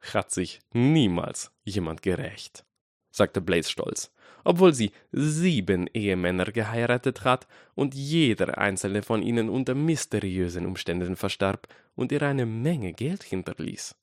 hat 0.00 0.30
sich 0.30 0.60
niemals 0.72 1.50
jemand 1.64 2.02
gerecht, 2.02 2.64
sagte 3.10 3.40
Blaze 3.40 3.70
stolz, 3.70 4.12
obwohl 4.44 4.72
sie 4.72 4.92
sieben 5.10 5.88
Ehemänner 5.88 6.46
geheiratet 6.46 7.24
hat 7.24 7.48
und 7.74 7.94
jeder 7.94 8.58
einzelne 8.58 9.02
von 9.02 9.22
ihnen 9.22 9.48
unter 9.48 9.74
mysteriösen 9.74 10.66
Umständen 10.66 11.16
verstarb 11.16 11.66
und 11.96 12.12
ihr 12.12 12.22
eine 12.22 12.46
Menge 12.46 12.92
Geld 12.92 13.24
hinterließ. 13.24 13.96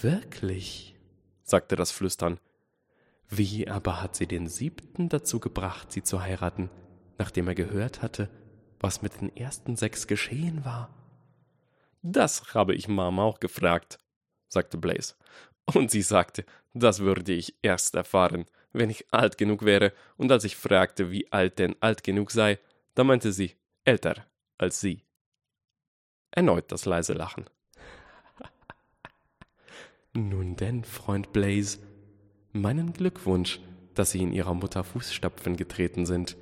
Wirklich? 0.00 0.95
Sagte 1.46 1.76
das 1.76 1.92
Flüstern. 1.92 2.38
Wie 3.28 3.68
aber 3.68 4.02
hat 4.02 4.14
sie 4.14 4.26
den 4.26 4.48
siebten 4.48 5.08
dazu 5.08 5.40
gebracht, 5.40 5.90
sie 5.90 6.02
zu 6.02 6.20
heiraten, 6.20 6.70
nachdem 7.18 7.48
er 7.48 7.54
gehört 7.54 8.02
hatte, 8.02 8.28
was 8.78 9.00
mit 9.00 9.20
den 9.20 9.34
ersten 9.34 9.76
sechs 9.76 10.06
geschehen 10.06 10.64
war? 10.64 10.94
Das 12.02 12.54
habe 12.54 12.74
ich 12.74 12.88
Mama 12.88 13.22
auch 13.22 13.40
gefragt, 13.40 13.98
sagte 14.48 14.76
Blaze. 14.76 15.14
Und 15.64 15.90
sie 15.90 16.02
sagte, 16.02 16.44
das 16.74 17.00
würde 17.00 17.32
ich 17.32 17.56
erst 17.62 17.94
erfahren, 17.94 18.44
wenn 18.72 18.90
ich 18.90 19.12
alt 19.12 19.38
genug 19.38 19.64
wäre, 19.64 19.92
und 20.16 20.30
als 20.30 20.44
ich 20.44 20.56
fragte, 20.56 21.10
wie 21.10 21.32
alt 21.32 21.58
denn 21.58 21.74
alt 21.80 22.04
genug 22.04 22.30
sei, 22.30 22.58
da 22.94 23.02
meinte 23.02 23.32
sie, 23.32 23.56
älter 23.84 24.26
als 24.58 24.80
sie. 24.80 25.02
Erneut 26.30 26.70
das 26.70 26.84
leise 26.84 27.14
Lachen. 27.14 27.46
Nun 30.16 30.56
denn, 30.56 30.82
Freund 30.82 31.34
Blaze, 31.34 31.78
meinen 32.52 32.94
Glückwunsch, 32.94 33.60
dass 33.94 34.12
Sie 34.12 34.22
in 34.22 34.32
Ihrer 34.32 34.54
Mutter 34.54 34.82
Fußstapfen 34.82 35.56
getreten 35.56 36.06
sind. 36.06 36.38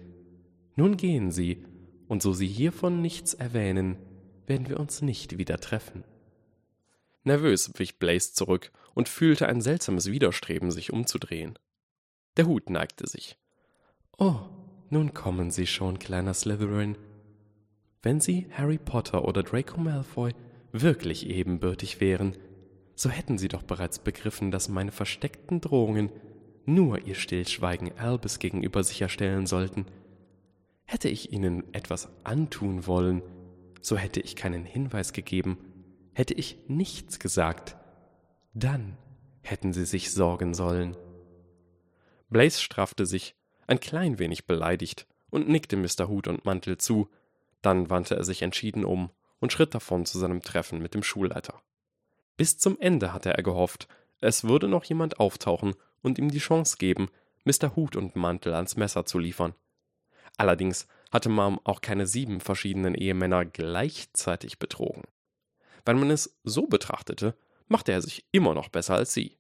Nun 0.77 0.97
gehen 0.97 1.33
Sie, 1.33 1.65
und 2.07 2.23
so 2.23 2.33
Sie 2.33 2.47
hiervon 2.47 3.03
nichts 3.03 3.35
erwähnen, 3.35 3.97
werden 4.47 4.69
wir 4.69 4.79
uns 4.79 5.03
nicht 5.03 5.39
wieder 5.39 5.59
treffen. 5.59 6.05
Nervös 7.25 7.73
wich 7.77 7.99
Blaze 7.99 8.33
zurück 8.35 8.71
und 8.95 9.09
fühlte 9.09 9.49
ein 9.49 9.61
seltsames 9.61 10.09
Widerstreben, 10.09 10.71
sich 10.71 10.93
umzudrehen. 10.93 11.59
Der 12.37 12.47
Hut 12.47 12.71
neigte 12.71 13.09
sich. 13.09 13.39
Oh, 14.19 14.37
nun 14.89 15.15
kommen 15.15 15.51
Sie 15.51 15.67
schon, 15.67 15.99
kleiner 15.99 16.35
Slytherin. 16.35 16.97
Wenn 18.03 18.21
Sie 18.21 18.47
Harry 18.53 18.79
Potter 18.79 19.25
oder 19.25 19.43
Draco 19.43 19.81
Malfoy 19.81 20.33
wirklich 20.71 21.27
ebenbürtig 21.27 22.01
wären, 22.01 22.37
so 22.95 23.11
hätten 23.11 23.39
sie 23.39 23.49
doch 23.49 23.63
bereits 23.63 23.99
begriffen, 23.99 24.51
dass 24.51 24.69
meine 24.69 24.93
versteckten 24.93 25.61
Drohungen 25.61 26.11
nur 26.67 27.07
ihr 27.07 27.15
Stillschweigen 27.15 27.97
Albus 27.99 28.39
gegenüber 28.39 28.85
sicherstellen 28.85 29.47
sollten. 29.47 29.87
Hätte 30.85 31.09
ich 31.09 31.33
ihnen 31.33 31.73
etwas 31.75 32.09
antun 32.25 32.87
wollen, 32.87 33.23
so 33.81 33.97
hätte 33.97 34.21
ich 34.21 34.37
keinen 34.37 34.65
Hinweis 34.65 35.13
gegeben, 35.13 35.59
hätte 36.13 36.35
ich 36.35 36.59
nichts 36.69 37.19
gesagt. 37.19 37.77
Dann 38.55 38.97
hätten 39.43 39.73
sie 39.73 39.85
sich 39.85 40.13
sorgen 40.13 40.55
sollen. 40.55 40.97
Blaze 42.31 42.63
straffte 42.63 43.07
sich, 43.07 43.35
ein 43.67 43.81
klein 43.81 44.19
wenig 44.19 44.47
beleidigt, 44.47 45.07
und 45.31 45.49
nickte 45.49 45.77
Mr. 45.77 46.07
Hut 46.07 46.29
und 46.29 46.45
Mantel 46.45 46.79
zu, 46.79 47.11
dann 47.61 47.91
wandte 47.91 48.15
er 48.15 48.25
sich 48.25 48.43
entschieden 48.43 48.85
um 48.85 49.11
und 49.41 49.53
schritt 49.53 49.75
davon 49.75 50.07
zu 50.07 50.19
seinem 50.19 50.43
Treffen 50.43 50.81
mit 50.81 50.95
dem 50.95 51.03
Schulleiter. 51.03 51.61
Bis 52.37 52.59
zum 52.59 52.79
Ende 52.81 53.13
hatte 53.13 53.33
er 53.33 53.43
gehofft, 53.43 53.89
es 54.21 54.45
würde 54.45 54.69
noch 54.69 54.85
jemand 54.85 55.21
auftauchen 55.21 55.75
und 56.03 56.19
ihm 56.19 56.31
die 56.31 56.39
Chance 56.39 56.77
geben, 56.79 57.09
Mr. 57.45 57.77
Hut 57.77 57.95
und 57.95 58.17
Mantel 58.17 58.55
ans 58.55 58.77
Messer 58.77 59.05
zu 59.05 59.19
liefern. 59.19 59.55
Allerdings 60.37 60.89
hatte 61.13 61.29
Mom 61.29 61.61
auch 61.63 61.81
keine 61.81 62.07
sieben 62.07 62.41
verschiedenen 62.41 62.95
Ehemänner 62.95 63.45
gleichzeitig 63.45 64.59
betrogen. 64.59 65.03
Wenn 65.85 65.99
man 65.99 66.11
es 66.11 66.39
so 66.43 66.67
betrachtete, 66.67 67.37
machte 67.69 67.93
er 67.93 68.03
sich 68.03 68.25
immer 68.33 68.55
noch 68.55 68.69
besser 68.69 68.95
als 68.95 69.15
sie. 69.15 69.39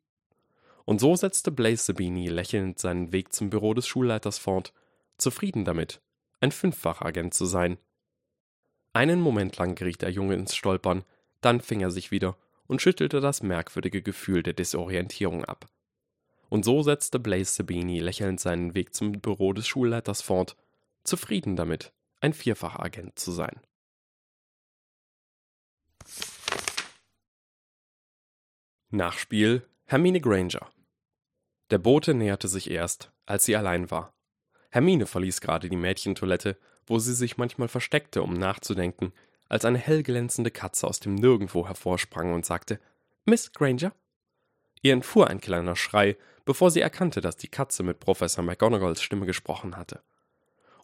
Und 0.84 1.00
so 1.00 1.16
setzte 1.16 1.50
Blaze 1.50 1.84
Sabini 1.84 2.28
lächelnd 2.28 2.78
seinen 2.78 3.10
Weg 3.10 3.32
zum 3.32 3.50
Büro 3.50 3.74
des 3.74 3.86
Schulleiters 3.86 4.38
fort, 4.38 4.72
zufrieden 5.16 5.64
damit, 5.64 6.00
ein 6.40 6.52
Fünffachagent 6.52 7.32
zu 7.32 7.46
sein. 7.46 7.78
Einen 8.92 9.20
Moment 9.20 9.56
lang 9.56 9.74
geriet 9.74 10.02
der 10.02 10.10
Junge 10.10 10.34
ins 10.34 10.54
Stolpern, 10.54 11.04
dann 11.40 11.60
fing 11.60 11.80
er 11.80 11.90
sich 11.90 12.10
wieder 12.10 12.36
und 12.66 12.82
schüttelte 12.82 13.20
das 13.20 13.42
merkwürdige 13.42 14.02
Gefühl 14.02 14.42
der 14.42 14.52
Desorientierung 14.52 15.44
ab. 15.44 15.66
Und 16.48 16.64
so 16.64 16.82
setzte 16.82 17.18
Blaze 17.18 17.52
Sabini 17.52 18.00
lächelnd 18.00 18.40
seinen 18.40 18.74
Weg 18.74 18.94
zum 18.94 19.12
Büro 19.12 19.52
des 19.52 19.66
Schulleiters 19.66 20.22
fort, 20.22 20.56
zufrieden 21.02 21.56
damit, 21.56 21.92
ein 22.20 22.32
Vierfachagent 22.32 23.18
zu 23.18 23.32
sein. 23.32 23.60
Nachspiel 28.90 29.66
Hermine 29.86 30.20
Granger 30.20 30.70
Der 31.70 31.78
Bote 31.78 32.14
näherte 32.14 32.48
sich 32.48 32.70
erst, 32.70 33.10
als 33.26 33.44
sie 33.44 33.56
allein 33.56 33.90
war. 33.90 34.14
Hermine 34.70 35.06
verließ 35.06 35.40
gerade 35.40 35.68
die 35.68 35.76
Mädchentoilette, 35.76 36.58
wo 36.86 36.98
sie 36.98 37.14
sich 37.14 37.36
manchmal 37.36 37.68
versteckte, 37.68 38.22
um 38.22 38.34
nachzudenken, 38.34 39.12
als 39.54 39.64
eine 39.64 39.78
hellglänzende 39.78 40.50
Katze 40.50 40.84
aus 40.84 40.98
dem 40.98 41.14
Nirgendwo 41.14 41.68
hervorsprang 41.68 42.32
und 42.32 42.44
sagte 42.44 42.80
Miss 43.24 43.52
Granger? 43.52 43.92
Ihr 44.82 44.92
entfuhr 44.92 45.28
ein 45.28 45.40
kleiner 45.40 45.76
Schrei, 45.76 46.16
bevor 46.44 46.72
sie 46.72 46.80
erkannte, 46.80 47.20
dass 47.20 47.36
die 47.36 47.46
Katze 47.46 47.84
mit 47.84 48.00
Professor 48.00 48.42
McGonagalls 48.42 49.00
Stimme 49.00 49.26
gesprochen 49.26 49.76
hatte. 49.76 50.02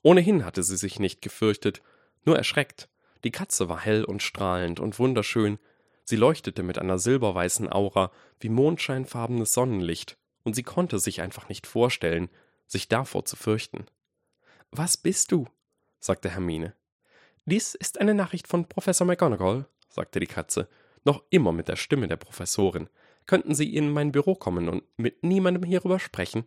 Ohnehin 0.03 0.45
hatte 0.45 0.63
sie 0.63 0.77
sich 0.77 1.01
nicht 1.01 1.21
gefürchtet, 1.21 1.83
nur 2.25 2.37
erschreckt. 2.37 2.89
Die 3.25 3.33
Katze 3.33 3.69
war 3.69 3.81
hell 3.81 4.05
und 4.05 4.23
strahlend 4.23 4.79
und 4.79 5.01
wunderschön, 5.01 5.59
sie 6.05 6.15
leuchtete 6.15 6.63
mit 6.63 6.79
einer 6.79 7.01
silberweißen 7.01 7.73
Aura 7.73 8.13
wie 8.39 8.51
mondscheinfarbenes 8.51 9.53
Sonnenlicht, 9.53 10.17
und 10.45 10.55
sie 10.55 10.63
konnte 10.63 11.01
sich 11.01 11.21
einfach 11.21 11.49
nicht 11.49 11.67
vorstellen, 11.67 12.31
sich 12.69 12.87
davor 12.87 13.25
zu 13.25 13.35
fürchten. 13.35 13.87
Was 14.71 14.97
bist 14.97 15.33
du? 15.33 15.49
sagte 15.99 16.31
Hermine. 16.31 16.73
Dies 17.51 17.75
ist 17.75 18.01
eine 18.01 18.15
Nachricht 18.15 18.47
von 18.47 18.69
Professor 18.69 19.05
McGonagall, 19.05 19.67
sagte 19.89 20.21
die 20.21 20.29
Katze, 20.29 20.69
noch 21.05 21.25
immer 21.31 21.51
mit 21.51 21.67
der 21.67 21.75
Stimme 21.75 22.07
der 22.07 22.17
Professorin. 22.17 22.89
Könnten 23.27 23.57
Sie 23.57 23.75
in 23.75 23.91
mein 23.91 24.13
Büro 24.13 24.37
kommen 24.37 24.69
und 24.69 24.85
mit 24.97 25.25
niemandem 25.25 25.65
hierüber 25.65 25.99
sprechen? 25.99 26.45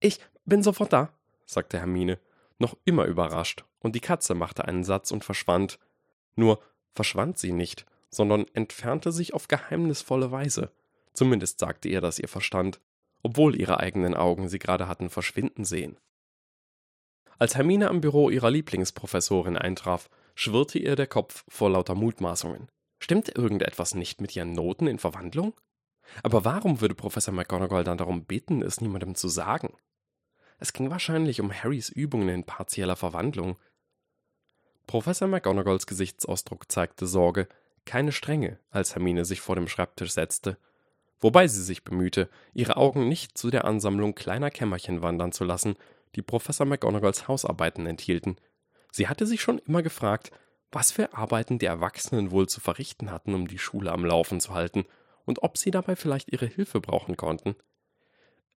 Ich 0.00 0.18
bin 0.44 0.64
sofort 0.64 0.92
da, 0.92 1.12
sagte 1.46 1.78
Hermine, 1.78 2.18
noch 2.58 2.76
immer 2.84 3.04
überrascht, 3.04 3.64
und 3.78 3.94
die 3.94 4.00
Katze 4.00 4.34
machte 4.34 4.64
einen 4.64 4.82
Satz 4.82 5.12
und 5.12 5.24
verschwand. 5.24 5.78
Nur 6.34 6.60
verschwand 6.96 7.38
sie 7.38 7.52
nicht, 7.52 7.86
sondern 8.10 8.46
entfernte 8.54 9.12
sich 9.12 9.34
auf 9.34 9.46
geheimnisvolle 9.46 10.32
Weise. 10.32 10.72
Zumindest 11.12 11.60
sagte 11.60 11.88
ihr 11.88 12.00
das 12.00 12.18
ihr 12.18 12.28
Verstand, 12.28 12.80
obwohl 13.22 13.54
ihre 13.54 13.78
eigenen 13.78 14.14
Augen 14.14 14.48
sie 14.48 14.58
gerade 14.58 14.88
hatten 14.88 15.10
verschwinden 15.10 15.64
sehen. 15.64 15.96
Als 17.38 17.54
Hermine 17.54 17.88
am 17.88 18.00
Büro 18.00 18.30
ihrer 18.30 18.50
Lieblingsprofessorin 18.50 19.56
eintraf, 19.56 20.10
schwirrte 20.34 20.80
ihr 20.80 20.96
der 20.96 21.06
Kopf 21.06 21.44
vor 21.48 21.70
lauter 21.70 21.94
Mutmaßungen. 21.94 22.68
Stimmte 22.98 23.32
irgendetwas 23.32 23.94
nicht 23.94 24.20
mit 24.20 24.34
ihren 24.34 24.52
Noten 24.52 24.88
in 24.88 24.98
Verwandlung? 24.98 25.54
Aber 26.24 26.44
warum 26.44 26.80
würde 26.80 26.96
Professor 26.96 27.32
McGonagall 27.32 27.84
dann 27.84 27.98
darum 27.98 28.24
bitten, 28.24 28.60
es 28.60 28.80
niemandem 28.80 29.14
zu 29.14 29.28
sagen? 29.28 29.72
Es 30.58 30.72
ging 30.72 30.90
wahrscheinlich 30.90 31.40
um 31.40 31.52
Harrys 31.52 31.90
Übungen 31.90 32.28
in 32.28 32.42
partieller 32.42 32.96
Verwandlung. 32.96 33.56
Professor 34.88 35.28
McGonagalls 35.28 35.86
Gesichtsausdruck 35.86 36.70
zeigte 36.72 37.06
Sorge, 37.06 37.46
keine 37.84 38.10
Strenge, 38.10 38.58
als 38.70 38.96
Hermine 38.96 39.24
sich 39.24 39.40
vor 39.40 39.54
dem 39.54 39.68
Schreibtisch 39.68 40.10
setzte, 40.10 40.58
wobei 41.20 41.46
sie 41.46 41.62
sich 41.62 41.84
bemühte, 41.84 42.28
ihre 42.52 42.76
Augen 42.76 43.08
nicht 43.08 43.38
zu 43.38 43.50
der 43.50 43.64
Ansammlung 43.64 44.16
kleiner 44.16 44.50
Kämmerchen 44.50 45.02
wandern 45.02 45.30
zu 45.30 45.44
lassen, 45.44 45.76
die 46.14 46.22
Professor 46.22 46.66
McGonagalls 46.66 47.28
Hausarbeiten 47.28 47.86
enthielten. 47.86 48.36
Sie 48.92 49.08
hatte 49.08 49.26
sich 49.26 49.40
schon 49.40 49.58
immer 49.58 49.82
gefragt, 49.82 50.30
was 50.70 50.92
für 50.92 51.14
Arbeiten 51.14 51.58
die 51.58 51.66
Erwachsenen 51.66 52.30
wohl 52.30 52.48
zu 52.48 52.60
verrichten 52.60 53.10
hatten, 53.10 53.34
um 53.34 53.48
die 53.48 53.58
Schule 53.58 53.92
am 53.92 54.04
Laufen 54.04 54.40
zu 54.40 54.54
halten, 54.54 54.84
und 55.24 55.42
ob 55.42 55.58
sie 55.58 55.70
dabei 55.70 55.96
vielleicht 55.96 56.32
ihre 56.32 56.46
Hilfe 56.46 56.80
brauchen 56.80 57.16
konnten. 57.16 57.54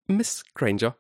Miss 0.08 0.44
Granger, 0.54 0.96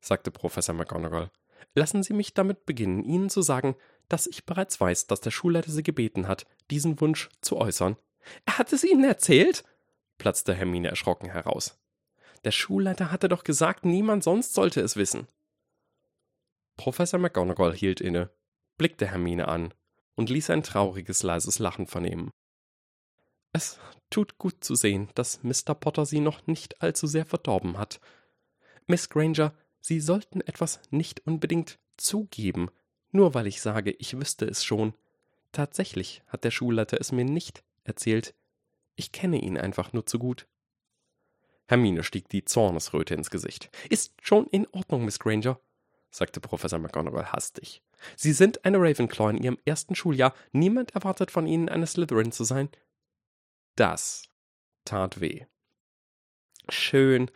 sagte 0.00 0.30
Professor 0.30 0.74
McGonagall, 0.74 1.30
lassen 1.74 2.02
Sie 2.02 2.14
mich 2.14 2.34
damit 2.34 2.66
beginnen, 2.66 3.04
Ihnen 3.04 3.30
zu 3.30 3.42
sagen, 3.42 3.76
dass 4.08 4.26
ich 4.26 4.46
bereits 4.46 4.80
weiß, 4.80 5.06
dass 5.06 5.20
der 5.20 5.30
Schulleiter 5.30 5.70
Sie 5.70 5.82
gebeten 5.82 6.26
hat, 6.26 6.46
diesen 6.70 7.00
Wunsch 7.00 7.28
zu 7.40 7.56
äußern. 7.58 7.96
Er 8.44 8.58
hat 8.58 8.72
es 8.72 8.84
Ihnen 8.84 9.04
erzählt? 9.04 9.64
platzte 10.18 10.54
Hermine 10.54 10.88
erschrocken 10.88 11.30
heraus. 11.30 11.78
Der 12.44 12.50
Schulleiter 12.50 13.10
hatte 13.10 13.28
doch 13.28 13.44
gesagt, 13.44 13.84
niemand 13.84 14.24
sonst 14.24 14.54
sollte 14.54 14.80
es 14.80 14.96
wissen. 14.96 15.28
Professor 16.76 17.20
McGonagall 17.20 17.74
hielt 17.74 18.00
inne, 18.00 18.30
blickte 18.78 19.06
Hermine 19.06 19.48
an 19.48 19.74
und 20.14 20.30
ließ 20.30 20.50
ein 20.50 20.62
trauriges, 20.62 21.22
leises 21.22 21.58
Lachen 21.58 21.86
vernehmen. 21.86 22.30
Es 23.52 23.78
tut 24.10 24.38
gut 24.38 24.62
zu 24.64 24.74
sehen, 24.74 25.08
dass 25.14 25.42
Mr. 25.42 25.74
Potter 25.74 26.06
Sie 26.06 26.20
noch 26.20 26.46
nicht 26.46 26.82
allzu 26.82 27.06
sehr 27.06 27.26
verdorben 27.26 27.78
hat. 27.78 28.00
Miss 28.86 29.08
Granger, 29.08 29.54
Sie 29.80 30.00
sollten 30.00 30.40
etwas 30.40 30.80
nicht 30.90 31.26
unbedingt 31.26 31.78
zugeben, 31.96 32.70
nur 33.12 33.34
weil 33.34 33.46
ich 33.46 33.60
sage, 33.60 33.92
ich 33.92 34.18
wüsste 34.18 34.46
es 34.46 34.64
schon. 34.64 34.94
Tatsächlich 35.52 36.22
hat 36.26 36.44
der 36.44 36.50
Schulleiter 36.50 37.00
es 37.00 37.12
mir 37.12 37.24
nicht 37.24 37.64
erzählt. 37.84 38.34
Ich 38.94 39.12
kenne 39.12 39.40
ihn 39.40 39.58
einfach 39.58 39.92
nur 39.92 40.06
zu 40.06 40.18
gut. 40.18 40.46
Hermine 41.66 42.02
stieg 42.04 42.28
die 42.28 42.44
Zornesröte 42.44 43.14
ins 43.14 43.30
Gesicht. 43.30 43.70
Ist 43.88 44.14
schon 44.22 44.46
in 44.48 44.66
Ordnung, 44.72 45.04
Miss 45.04 45.18
Granger 45.18 45.60
sagte 46.10 46.40
Professor 46.40 46.78
McGonagall 46.78 47.32
hastig. 47.32 47.82
Sie 48.16 48.32
sind 48.32 48.64
eine 48.64 48.78
Ravenclaw 48.78 49.30
in 49.30 49.42
Ihrem 49.42 49.58
ersten 49.64 49.94
Schuljahr. 49.94 50.34
Niemand 50.52 50.94
erwartet 50.94 51.30
von 51.30 51.46
Ihnen, 51.46 51.68
eine 51.68 51.86
Slytherin 51.86 52.32
zu 52.32 52.44
sein. 52.44 52.68
Das 53.76 54.28
tat 54.84 55.20
weh. 55.20 55.44
Schön, 56.68 57.30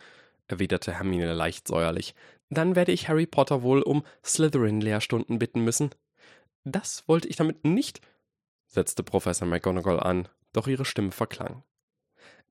erwiderte 0.47 0.93
Hermine 0.93 1.33
leicht 1.33 1.67
säuerlich. 1.67 2.15
Dann 2.49 2.75
werde 2.75 2.91
ich 2.91 3.07
Harry 3.07 3.25
Potter 3.25 3.63
wohl 3.63 3.81
um 3.81 4.03
Slytherin-Lehrstunden 4.23 5.39
bitten 5.39 5.61
müssen. 5.63 5.89
Das 6.63 7.07
wollte 7.07 7.27
ich 7.27 7.35
damit 7.35 7.63
nicht, 7.63 8.01
setzte 8.67 9.03
Professor 9.03 9.47
McGonagall 9.47 9.99
an, 9.99 10.27
doch 10.53 10.67
ihre 10.67 10.85
Stimme 10.85 11.11
verklang. 11.11 11.63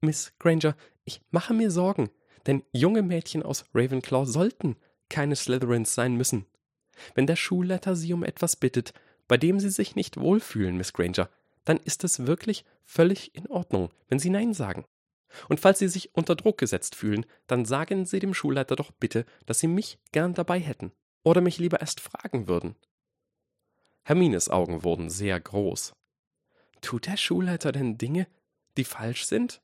Miss 0.01 0.35
Granger, 0.39 0.77
ich 1.05 1.21
mache 1.31 1.55
mir 1.55 1.71
Sorgen, 1.71 2.11
denn 2.47 2.63
junge 2.73 3.03
Mädchen 3.03 3.43
aus 3.43 3.65
Ravenclaw 3.75 4.27
sollten 4.27 4.77
keine 5.15 5.37
Slytherins 5.37 5.95
sein 5.95 6.17
müssen. 6.17 6.45
Wenn 7.15 7.29
der 7.29 7.37
Schulleiter 7.37 7.95
Sie 7.95 8.13
um 8.13 8.25
etwas 8.25 8.57
bittet, 8.57 8.93
bei 9.29 9.37
dem 9.37 9.61
Sie 9.61 9.71
sich 9.71 9.95
nicht 9.95 10.17
wohlfühlen, 10.17 10.77
Miss 10.77 10.93
Granger, 10.93 11.31
dann 11.65 11.77
ist 11.77 12.03
es 12.03 12.27
wirklich 12.27 12.65
völlig 12.83 13.33
in 13.37 13.47
Ordnung, 13.47 13.91
wenn 14.09 14.19
Sie 14.19 14.29
Nein 14.29 14.55
sagen. 14.55 14.85
Und 15.49 15.61
falls 15.61 15.79
Sie 15.79 15.87
sich 15.87 16.17
unter 16.17 16.35
Druck 16.35 16.59
gesetzt 16.59 16.97
fühlen, 16.97 17.27
dann 17.47 17.65
sagen 17.65 18.07
Sie 18.07 18.19
dem 18.19 18.35
Schulleiter 18.35 18.75
doch 18.75 18.91
bitte, 18.91 19.25
dass 19.47 19.61
Sie 19.61 19.69
mich 19.69 19.99
gern 20.11 20.35
dabei 20.35 20.59
hätten 20.59 20.91
oder 21.23 21.41
mich 21.41 21.59
lieber 21.59 21.81
erst 21.81 22.01
fragen 22.01 22.49
würden. 22.49 22.75
Hermines 24.03 24.49
Augen 24.49 24.83
wurden 24.83 25.11
sehr 25.11 25.39
groß. 25.39 25.93
Tut 26.81 27.07
der 27.07 27.17
Schulleiter 27.17 27.71
denn 27.71 27.99
Dinge, 27.99 28.27
die 28.77 28.85
falsch 28.85 29.27
sind? 29.27 29.63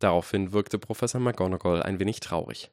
Daraufhin 0.00 0.50
wirkte 0.52 0.80
Professor 0.80 1.20
McGonagall 1.20 1.84
ein 1.84 2.00
wenig 2.00 2.18
traurig. 2.18 2.72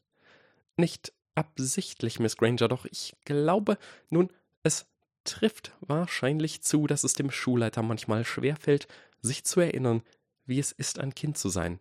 Nicht 0.75 1.13
absichtlich, 1.39 2.19
Miss 2.19 2.35
Granger, 2.35 2.67
doch 2.67 2.85
ich 2.85 3.15
glaube, 3.23 3.77
nun, 4.09 4.29
es 4.61 4.85
trifft 5.23 5.71
wahrscheinlich 5.79 6.61
zu, 6.61 6.85
dass 6.85 7.05
es 7.05 7.13
dem 7.13 7.31
Schulleiter 7.31 7.81
manchmal 7.81 8.25
schwerfällt, 8.25 8.87
sich 9.21 9.45
zu 9.45 9.61
erinnern, 9.61 10.01
wie 10.45 10.59
es 10.59 10.73
ist, 10.73 10.99
ein 10.99 11.15
Kind 11.15 11.37
zu 11.37 11.47
sein. 11.49 11.79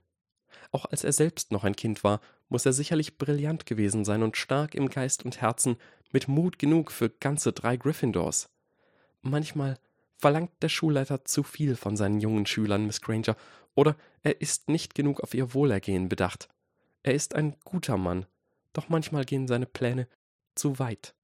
Auch 0.70 0.84
als 0.86 1.02
er 1.02 1.12
selbst 1.12 1.50
noch 1.50 1.64
ein 1.64 1.76
Kind 1.76 2.04
war, 2.04 2.20
muss 2.48 2.66
er 2.66 2.72
sicherlich 2.72 3.18
brillant 3.18 3.66
gewesen 3.66 4.04
sein 4.04 4.22
und 4.22 4.36
stark 4.36 4.74
im 4.74 4.88
Geist 4.88 5.24
und 5.24 5.40
Herzen, 5.40 5.76
mit 6.12 6.28
Mut 6.28 6.58
genug 6.58 6.92
für 6.92 7.10
ganze 7.10 7.52
drei 7.52 7.76
Gryffindors. 7.76 8.48
Manchmal 9.22 9.78
verlangt 10.16 10.52
der 10.62 10.68
Schulleiter 10.68 11.24
zu 11.24 11.42
viel 11.42 11.76
von 11.76 11.96
seinen 11.96 12.20
jungen 12.20 12.46
Schülern, 12.46 12.86
Miss 12.86 13.00
Granger, 13.00 13.36
oder 13.74 13.96
er 14.22 14.40
ist 14.40 14.68
nicht 14.68 14.94
genug 14.94 15.20
auf 15.20 15.34
ihr 15.34 15.54
Wohlergehen 15.54 16.08
bedacht. 16.08 16.48
Er 17.02 17.14
ist 17.14 17.34
ein 17.34 17.56
guter 17.64 17.96
Mann, 17.96 18.26
doch 18.78 18.88
manchmal 18.88 19.24
gehen 19.24 19.48
seine 19.48 19.66
Pläne 19.66 20.08
zu 20.54 20.78
weit. 20.78 21.14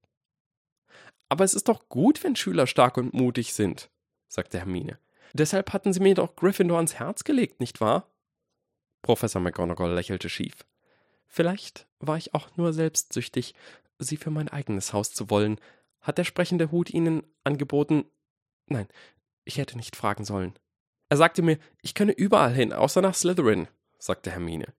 Aber 1.29 1.45
es 1.45 1.55
ist 1.55 1.69
doch 1.69 1.89
gut, 1.89 2.23
wenn 2.25 2.37
Schüler 2.37 2.67
stark 2.67 2.97
und 2.97 3.15
mutig 3.15 3.55
sind, 3.55 3.91
sagte 4.29 4.59
Hermine. 4.59 4.99
Deshalb 5.33 5.73
hatten 5.73 5.93
sie 5.93 6.01
mir 6.01 6.15
doch 6.15 6.37
Gryffindor 6.37 6.77
ans 6.77 6.95
Herz 6.95 7.25
gelegt, 7.25 7.61
nicht 7.61 7.81
wahr? 7.81 8.11
Professor 9.03 9.41
McGonagall 9.41 9.95
lächelte 9.95 10.29
schief. 10.29 10.65
Vielleicht 11.27 11.87
war 11.99 12.17
ich 12.17 12.35
auch 12.35 12.57
nur 12.57 12.73
selbstsüchtig, 12.73 13.55
sie 13.99 14.17
für 14.17 14.31
mein 14.31 14.49
eigenes 14.49 14.93
Haus 14.93 15.13
zu 15.13 15.31
wollen. 15.31 15.61
Hat 16.01 16.19
der 16.19 16.25
sprechende 16.25 16.71
Hut 16.71 16.91
Ihnen 16.91 17.25
angeboten? 17.45 18.05
Nein, 18.67 18.89
ich 19.45 19.59
hätte 19.59 19.77
nicht 19.77 19.97
fragen 19.97 20.25
sollen. 20.25 20.55
Er 21.09 21.17
sagte 21.17 21.43
mir, 21.43 21.59
ich 21.83 21.95
könne 21.95 22.13
überall 22.13 22.53
hin, 22.53 22.73
außer 22.73 23.01
nach 23.01 23.15
Slytherin, 23.15 23.69
sagte 23.99 24.31
Hermine. 24.31 24.73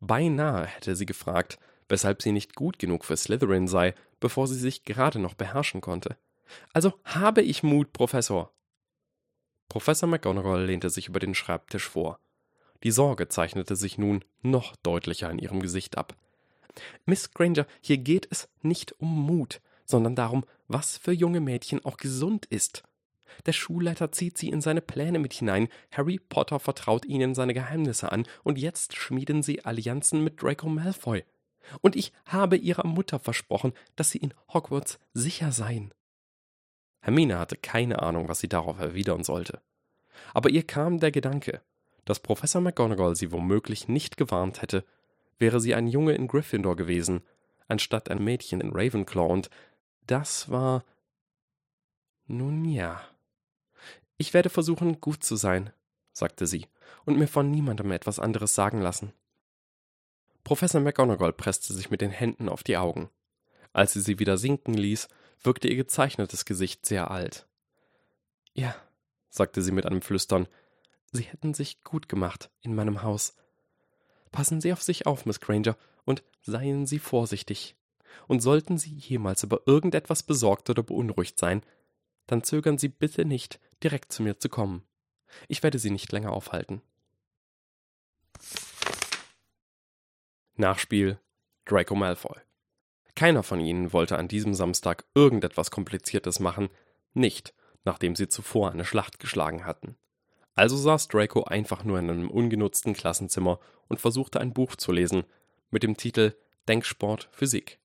Beinahe 0.00 0.66
hätte 0.66 0.96
sie 0.96 1.06
gefragt, 1.06 1.58
weshalb 1.90 2.22
sie 2.22 2.32
nicht 2.32 2.54
gut 2.54 2.78
genug 2.78 3.04
für 3.04 3.16
Slytherin 3.16 3.68
sei, 3.68 3.94
bevor 4.20 4.46
sie 4.46 4.58
sich 4.58 4.84
gerade 4.84 5.18
noch 5.18 5.34
beherrschen 5.34 5.80
konnte. 5.80 6.16
Also 6.72 6.94
habe 7.04 7.42
ich 7.42 7.62
Mut, 7.62 7.92
Professor. 7.92 8.52
Professor 9.68 10.08
McGonagall 10.08 10.64
lehnte 10.64 10.90
sich 10.90 11.08
über 11.08 11.20
den 11.20 11.34
Schreibtisch 11.34 11.88
vor. 11.88 12.18
Die 12.82 12.90
Sorge 12.90 13.28
zeichnete 13.28 13.76
sich 13.76 13.98
nun 13.98 14.24
noch 14.42 14.74
deutlicher 14.76 15.30
in 15.30 15.38
ihrem 15.38 15.60
Gesicht 15.60 15.98
ab. 15.98 16.16
Miss 17.04 17.32
Granger, 17.32 17.66
hier 17.80 17.98
geht 17.98 18.26
es 18.30 18.48
nicht 18.62 18.92
um 19.00 19.26
Mut, 19.26 19.60
sondern 19.84 20.14
darum, 20.14 20.44
was 20.68 20.96
für 20.96 21.12
junge 21.12 21.40
Mädchen 21.40 21.84
auch 21.84 21.96
gesund 21.96 22.46
ist. 22.46 22.84
Der 23.46 23.52
Schulleiter 23.52 24.12
zieht 24.12 24.38
sie 24.38 24.48
in 24.48 24.60
seine 24.60 24.80
Pläne 24.80 25.18
mit 25.18 25.32
hinein, 25.32 25.68
Harry 25.92 26.18
Potter 26.18 26.58
vertraut 26.58 27.04
ihnen 27.04 27.34
seine 27.34 27.54
Geheimnisse 27.54 28.10
an, 28.10 28.26
und 28.42 28.58
jetzt 28.58 28.96
schmieden 28.96 29.42
sie 29.42 29.64
Allianzen 29.64 30.22
mit 30.24 30.42
Draco 30.42 30.68
Malfoy. 30.68 31.24
Und 31.80 31.96
ich 31.96 32.12
habe 32.24 32.56
ihrer 32.56 32.86
Mutter 32.86 33.18
versprochen, 33.18 33.72
dass 33.96 34.10
sie 34.10 34.18
in 34.18 34.34
Hogwarts 34.52 34.98
sicher 35.12 35.52
seien. 35.52 35.92
Hermine 37.00 37.38
hatte 37.38 37.56
keine 37.56 38.02
Ahnung, 38.02 38.28
was 38.28 38.40
sie 38.40 38.48
darauf 38.48 38.78
erwidern 38.78 39.24
sollte. 39.24 39.60
Aber 40.34 40.50
ihr 40.50 40.66
kam 40.66 40.98
der 40.98 41.10
Gedanke, 41.10 41.62
dass 42.04 42.20
Professor 42.20 42.60
McGonagall 42.60 43.16
sie 43.16 43.32
womöglich 43.32 43.88
nicht 43.88 44.16
gewarnt 44.16 44.62
hätte, 44.62 44.84
wäre 45.38 45.60
sie 45.60 45.74
ein 45.74 45.86
Junge 45.86 46.12
in 46.12 46.28
Gryffindor 46.28 46.76
gewesen, 46.76 47.22
anstatt 47.68 48.10
ein 48.10 48.22
Mädchen 48.22 48.60
in 48.60 48.72
Ravenclaw, 48.72 49.32
und 49.32 49.50
das 50.06 50.50
war. 50.50 50.84
Nun 52.26 52.64
ja. 52.64 53.00
Ich 54.18 54.34
werde 54.34 54.50
versuchen, 54.50 55.00
gut 55.00 55.24
zu 55.24 55.36
sein, 55.36 55.70
sagte 56.12 56.46
sie, 56.46 56.66
und 57.04 57.18
mir 57.18 57.28
von 57.28 57.50
niemandem 57.50 57.90
etwas 57.92 58.18
anderes 58.18 58.54
sagen 58.54 58.80
lassen. 58.80 59.12
Professor 60.44 60.80
McGonagall 60.80 61.32
presste 61.32 61.72
sich 61.72 61.90
mit 61.90 62.00
den 62.00 62.10
Händen 62.10 62.48
auf 62.48 62.62
die 62.62 62.76
Augen. 62.76 63.10
Als 63.72 63.92
sie 63.92 64.00
sie 64.00 64.18
wieder 64.18 64.36
sinken 64.36 64.74
ließ, 64.74 65.08
wirkte 65.42 65.68
ihr 65.68 65.76
gezeichnetes 65.76 66.44
Gesicht 66.44 66.86
sehr 66.86 67.10
alt. 67.10 67.46
Ja, 68.52 68.74
sagte 69.28 69.62
sie 69.62 69.72
mit 69.72 69.86
einem 69.86 70.02
Flüstern, 70.02 70.48
Sie 71.12 71.24
hätten 71.24 71.54
sich 71.54 71.82
gut 71.82 72.08
gemacht 72.08 72.50
in 72.60 72.74
meinem 72.74 73.02
Haus. 73.02 73.34
Passen 74.30 74.60
Sie 74.60 74.72
auf 74.72 74.82
sich 74.82 75.06
auf, 75.06 75.26
Miss 75.26 75.40
Granger, 75.40 75.76
und 76.04 76.22
seien 76.42 76.86
Sie 76.86 77.00
vorsichtig. 77.00 77.74
Und 78.28 78.40
sollten 78.40 78.78
Sie 78.78 78.94
jemals 78.94 79.42
über 79.42 79.62
irgendetwas 79.66 80.22
besorgt 80.22 80.70
oder 80.70 80.82
beunruhigt 80.82 81.38
sein, 81.38 81.62
dann 82.26 82.44
zögern 82.44 82.78
Sie 82.78 82.88
bitte 82.88 83.24
nicht, 83.24 83.58
direkt 83.82 84.12
zu 84.12 84.22
mir 84.22 84.38
zu 84.38 84.48
kommen. 84.48 84.84
Ich 85.48 85.62
werde 85.62 85.78
Sie 85.80 85.90
nicht 85.90 86.12
länger 86.12 86.32
aufhalten. 86.32 86.80
Nachspiel 90.60 91.18
Draco 91.64 91.94
Malfoy. 91.94 92.36
Keiner 93.16 93.42
von 93.42 93.60
ihnen 93.60 93.92
wollte 93.92 94.18
an 94.18 94.28
diesem 94.28 94.54
Samstag 94.54 95.04
irgendetwas 95.14 95.70
Kompliziertes 95.70 96.38
machen, 96.38 96.68
nicht, 97.14 97.54
nachdem 97.84 98.14
sie 98.14 98.28
zuvor 98.28 98.70
eine 98.70 98.84
Schlacht 98.84 99.18
geschlagen 99.18 99.64
hatten. 99.64 99.96
Also 100.54 100.76
saß 100.76 101.08
Draco 101.08 101.44
einfach 101.44 101.84
nur 101.84 101.98
in 101.98 102.10
einem 102.10 102.30
ungenutzten 102.30 102.92
Klassenzimmer 102.92 103.58
und 103.88 104.00
versuchte 104.00 104.38
ein 104.38 104.52
Buch 104.52 104.76
zu 104.76 104.92
lesen, 104.92 105.24
mit 105.70 105.82
dem 105.82 105.96
Titel 105.96 106.34
Denksport 106.68 107.28
Physik. 107.32 107.78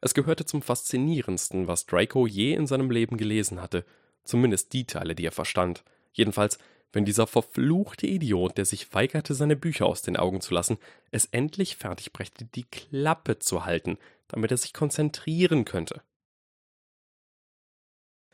Es 0.00 0.14
gehörte 0.14 0.44
zum 0.44 0.62
Faszinierendsten, 0.62 1.66
was 1.66 1.86
Draco 1.86 2.26
je 2.26 2.54
in 2.54 2.66
seinem 2.66 2.90
Leben 2.90 3.16
gelesen 3.16 3.60
hatte, 3.60 3.84
zumindest 4.22 4.72
die 4.72 4.86
Teile, 4.86 5.14
die 5.14 5.26
er 5.26 5.32
verstand. 5.32 5.82
Jedenfalls, 6.12 6.58
wenn 6.96 7.04
dieser 7.04 7.26
verfluchte 7.26 8.06
Idiot, 8.06 8.56
der 8.56 8.64
sich 8.64 8.94
weigerte, 8.94 9.34
seine 9.34 9.54
Bücher 9.54 9.84
aus 9.84 10.00
den 10.00 10.16
Augen 10.16 10.40
zu 10.40 10.54
lassen, 10.54 10.78
es 11.10 11.26
endlich 11.26 11.76
fertigbrächte, 11.76 12.46
die 12.46 12.64
Klappe 12.64 13.38
zu 13.38 13.66
halten, 13.66 13.98
damit 14.28 14.50
er 14.50 14.56
sich 14.56 14.72
konzentrieren 14.72 15.66
könnte. 15.66 16.00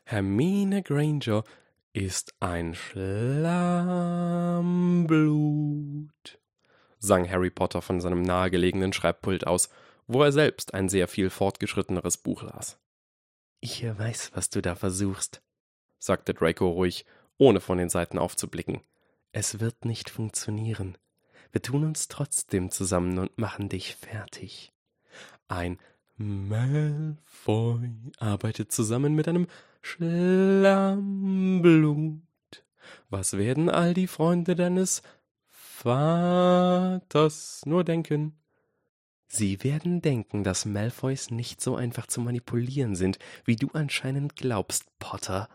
Hermine 0.05 0.85
Granger 0.85 1.43
ist 1.93 2.37
ein 2.39 2.77
Schlammblut, 2.77 3.59
sang 7.01 7.29
Harry 7.29 7.51
Potter 7.51 7.83
von 7.83 8.01
seinem 8.01 8.23
nahegelegenen 8.23 8.93
Schreibpult 8.93 9.45
aus, 9.45 9.71
wo 10.07 10.23
er 10.23 10.31
selbst 10.31 10.73
ein 10.73 10.89
sehr 10.89 11.09
viel 11.09 11.31
fortgeschritteneres 11.31 12.17
Buch 12.17 12.45
las. 12.45 12.79
Ich 13.59 13.83
weiß, 13.85 14.31
was 14.35 14.51
du 14.51 14.63
da 14.63 14.77
versuchst, 14.77 15.43
sagte 15.99 16.33
Draco 16.33 16.69
ruhig, 16.69 17.05
ohne 17.43 17.61
von 17.61 17.77
den 17.77 17.89
Seiten 17.89 18.19
aufzublicken. 18.19 18.83
Es 19.33 19.59
wird 19.59 19.85
nicht 19.85 20.11
funktionieren. 20.11 20.97
Wir 21.51 21.61
tun 21.61 21.83
uns 21.83 22.07
trotzdem 22.07 22.71
zusammen 22.71 23.19
und 23.19 23.37
machen 23.37 23.69
dich 23.69 23.97
fertig. 23.97 24.73
Ein 25.49 25.81
Malfoy 26.17 27.91
arbeitet 28.19 28.71
zusammen 28.71 29.17
mit 29.17 29.27
einem 29.27 29.49
Schlammblut. 29.81 31.03
Was 33.11 33.37
werden 33.37 33.69
all 33.69 33.93
die 33.93 34.07
Freunde 34.07 34.55
deines 34.55 35.03
Vaters 35.49 37.03
nur 37.67 37.83
denken? 37.83 38.37
Sie 39.27 39.65
werden 39.65 40.01
denken, 40.01 40.45
dass 40.45 40.65
Malfoys 40.65 41.33
nicht 41.33 41.61
so 41.61 41.75
einfach 41.75 42.07
zu 42.07 42.21
manipulieren 42.21 42.95
sind, 42.95 43.19
wie 43.45 43.57
du 43.57 43.69
anscheinend 43.73 44.37
glaubst, 44.37 44.97
Potter. 45.01 45.49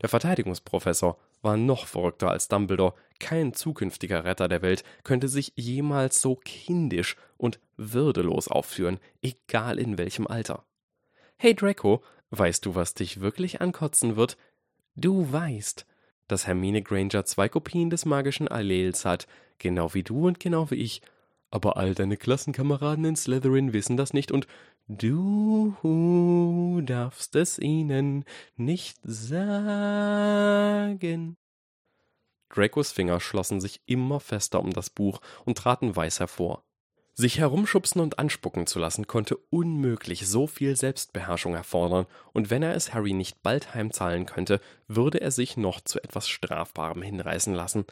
Der 0.00 0.08
Verteidigungsprofessor 0.08 1.18
war 1.42 1.56
noch 1.56 1.86
verrückter 1.86 2.30
als 2.30 2.48
Dumbledore. 2.48 2.94
Kein 3.18 3.52
zukünftiger 3.52 4.24
Retter 4.24 4.48
der 4.48 4.62
Welt 4.62 4.82
könnte 5.04 5.28
sich 5.28 5.52
jemals 5.56 6.22
so 6.22 6.36
kindisch 6.36 7.16
und 7.36 7.60
würdelos 7.76 8.48
aufführen, 8.48 8.98
egal 9.22 9.78
in 9.78 9.98
welchem 9.98 10.26
Alter. 10.26 10.64
Hey 11.36 11.54
Draco, 11.54 12.02
weißt 12.30 12.64
du, 12.66 12.74
was 12.74 12.94
dich 12.94 13.20
wirklich 13.20 13.60
ankotzen 13.60 14.16
wird? 14.16 14.36
Du 14.94 15.30
weißt, 15.32 15.86
dass 16.28 16.46
Hermine 16.46 16.82
Granger 16.82 17.24
zwei 17.24 17.48
Kopien 17.48 17.90
des 17.90 18.04
magischen 18.04 18.48
Allels 18.48 19.04
hat, 19.04 19.26
genau 19.58 19.94
wie 19.94 20.02
du 20.02 20.26
und 20.26 20.40
genau 20.40 20.70
wie 20.70 20.76
ich. 20.76 21.02
Aber 21.50 21.76
all 21.76 21.94
deine 21.94 22.16
Klassenkameraden 22.16 23.04
in 23.04 23.16
Slytherin 23.16 23.72
wissen 23.72 23.96
das 23.96 24.12
nicht 24.12 24.30
und 24.30 24.46
Du 24.98 26.82
darfst 26.84 27.36
es 27.36 27.60
ihnen 27.60 28.24
nicht 28.56 28.98
sagen. 29.04 30.16
Dracos 32.48 32.90
Finger 32.90 33.20
schlossen 33.20 33.60
sich 33.60 33.82
immer 33.86 34.18
fester 34.18 34.58
um 34.58 34.72
das 34.72 34.90
Buch 34.90 35.20
und 35.44 35.56
traten 35.58 35.94
weiß 35.94 36.18
hervor. 36.18 36.64
Sich 37.14 37.38
herumschubsen 37.38 38.00
und 38.00 38.18
anspucken 38.18 38.66
zu 38.66 38.80
lassen, 38.80 39.06
konnte 39.06 39.36
unmöglich 39.36 40.26
so 40.26 40.48
viel 40.48 40.74
Selbstbeherrschung 40.74 41.54
erfordern, 41.54 42.06
und 42.32 42.50
wenn 42.50 42.64
er 42.64 42.74
es 42.74 42.92
Harry 42.92 43.12
nicht 43.12 43.44
bald 43.44 43.72
heimzahlen 43.74 44.26
könnte, 44.26 44.60
würde 44.88 45.20
er 45.20 45.30
sich 45.30 45.56
noch 45.56 45.80
zu 45.80 46.02
etwas 46.02 46.28
Strafbarem 46.28 47.02
hinreißen 47.02 47.54
lassen. 47.54 47.84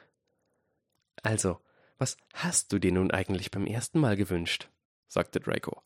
Also, 1.22 1.60
was 1.96 2.16
hast 2.34 2.72
du 2.72 2.80
dir 2.80 2.90
nun 2.90 3.12
eigentlich 3.12 3.52
beim 3.52 3.66
ersten 3.66 4.00
Mal 4.00 4.16
gewünscht? 4.16 4.68
sagte 5.06 5.38
Draco. 5.38 5.80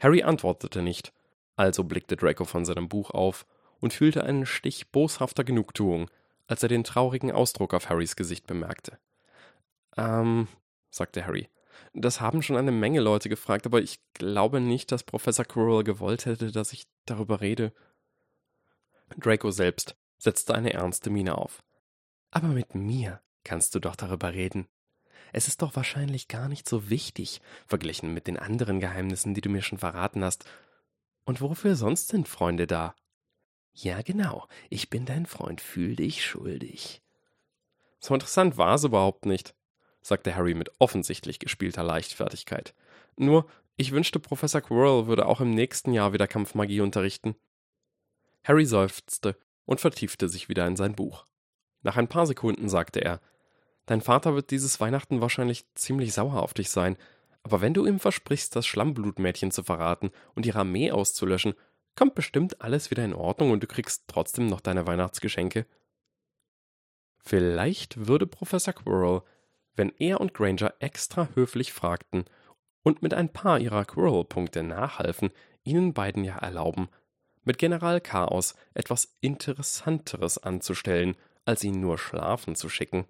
Harry 0.00 0.22
antwortete 0.22 0.82
nicht, 0.82 1.12
also 1.56 1.84
blickte 1.84 2.16
Draco 2.16 2.44
von 2.44 2.64
seinem 2.64 2.88
Buch 2.88 3.10
auf 3.10 3.46
und 3.80 3.92
fühlte 3.92 4.24
einen 4.24 4.46
Stich 4.46 4.90
boshafter 4.90 5.44
Genugtuung, 5.44 6.10
als 6.46 6.62
er 6.62 6.68
den 6.68 6.84
traurigen 6.84 7.32
Ausdruck 7.32 7.74
auf 7.74 7.88
Harrys 7.88 8.16
Gesicht 8.16 8.46
bemerkte. 8.46 8.98
Ähm, 9.96 10.48
sagte 10.90 11.26
Harry, 11.26 11.48
das 11.92 12.20
haben 12.20 12.42
schon 12.42 12.56
eine 12.56 12.72
Menge 12.72 13.00
Leute 13.00 13.28
gefragt, 13.28 13.66
aber 13.66 13.80
ich 13.80 14.00
glaube 14.14 14.60
nicht, 14.60 14.92
dass 14.92 15.02
Professor 15.02 15.44
Quirrell 15.44 15.84
gewollt 15.84 16.26
hätte, 16.26 16.52
dass 16.52 16.72
ich 16.72 16.86
darüber 17.06 17.40
rede. 17.40 17.72
Draco 19.16 19.50
selbst 19.50 19.96
setzte 20.18 20.54
eine 20.54 20.72
ernste 20.72 21.10
Miene 21.10 21.36
auf. 21.38 21.62
Aber 22.30 22.48
mit 22.48 22.74
mir 22.74 23.20
kannst 23.44 23.74
du 23.74 23.80
doch 23.80 23.96
darüber 23.96 24.32
reden. 24.32 24.68
Es 25.32 25.48
ist 25.48 25.62
doch 25.62 25.76
wahrscheinlich 25.76 26.28
gar 26.28 26.48
nicht 26.48 26.68
so 26.68 26.90
wichtig, 26.90 27.40
verglichen 27.66 28.14
mit 28.14 28.26
den 28.26 28.38
anderen 28.38 28.80
Geheimnissen, 28.80 29.34
die 29.34 29.40
du 29.40 29.48
mir 29.48 29.62
schon 29.62 29.78
verraten 29.78 30.24
hast. 30.24 30.44
Und 31.24 31.40
wofür 31.40 31.76
sonst 31.76 32.08
sind 32.08 32.28
Freunde 32.28 32.66
da? 32.66 32.94
Ja, 33.72 34.02
genau, 34.02 34.46
ich 34.70 34.90
bin 34.90 35.04
dein 35.04 35.26
Freund, 35.26 35.60
fühl 35.60 35.94
dich 35.94 36.24
schuldig. 36.24 37.02
So 38.00 38.14
interessant 38.14 38.56
war 38.56 38.74
es 38.74 38.84
überhaupt 38.84 39.26
nicht, 39.26 39.54
sagte 40.00 40.34
Harry 40.34 40.54
mit 40.54 40.70
offensichtlich 40.78 41.38
gespielter 41.38 41.82
Leichtfertigkeit. 41.82 42.74
Nur, 43.16 43.46
ich 43.76 43.92
wünschte, 43.92 44.18
Professor 44.18 44.60
Quirrell 44.60 45.06
würde 45.06 45.26
auch 45.26 45.40
im 45.40 45.50
nächsten 45.50 45.92
Jahr 45.92 46.12
wieder 46.12 46.26
Kampfmagie 46.26 46.80
unterrichten. 46.80 47.36
Harry 48.42 48.66
seufzte 48.66 49.36
und 49.64 49.80
vertiefte 49.80 50.28
sich 50.28 50.48
wieder 50.48 50.66
in 50.66 50.76
sein 50.76 50.94
Buch. 50.94 51.26
Nach 51.82 51.96
ein 51.96 52.08
paar 52.08 52.26
Sekunden 52.26 52.68
sagte 52.68 53.00
er, 53.00 53.20
Dein 53.88 54.02
Vater 54.02 54.34
wird 54.34 54.50
dieses 54.50 54.80
Weihnachten 54.80 55.22
wahrscheinlich 55.22 55.64
ziemlich 55.74 56.12
sauer 56.12 56.42
auf 56.42 56.52
dich 56.52 56.68
sein, 56.68 56.98
aber 57.42 57.62
wenn 57.62 57.72
du 57.72 57.86
ihm 57.86 57.98
versprichst, 57.98 58.54
das 58.54 58.66
Schlammblutmädchen 58.66 59.50
zu 59.50 59.62
verraten 59.62 60.10
und 60.34 60.44
ihre 60.44 60.58
Armee 60.58 60.90
auszulöschen, 60.92 61.54
kommt 61.96 62.14
bestimmt 62.14 62.60
alles 62.60 62.90
wieder 62.90 63.02
in 63.02 63.14
Ordnung 63.14 63.50
und 63.50 63.62
du 63.62 63.66
kriegst 63.66 64.04
trotzdem 64.06 64.46
noch 64.46 64.60
deine 64.60 64.86
Weihnachtsgeschenke. 64.86 65.64
Vielleicht 67.24 68.06
würde 68.06 68.26
Professor 68.26 68.74
Quirrell, 68.74 69.22
wenn 69.74 69.90
er 69.96 70.20
und 70.20 70.34
Granger 70.34 70.74
extra 70.80 71.30
höflich 71.34 71.72
fragten 71.72 72.26
und 72.82 73.00
mit 73.00 73.14
ein 73.14 73.32
paar 73.32 73.58
ihrer 73.58 73.86
Quirrell-Punkte 73.86 74.64
nachhalfen, 74.64 75.30
ihnen 75.64 75.94
beiden 75.94 76.24
ja 76.24 76.36
erlauben, 76.36 76.90
mit 77.42 77.56
General 77.56 78.02
Chaos 78.02 78.54
etwas 78.74 79.16
Interessanteres 79.22 80.36
anzustellen, 80.36 81.16
als 81.46 81.64
ihn 81.64 81.80
nur 81.80 81.96
schlafen 81.96 82.54
zu 82.54 82.68
schicken. 82.68 83.06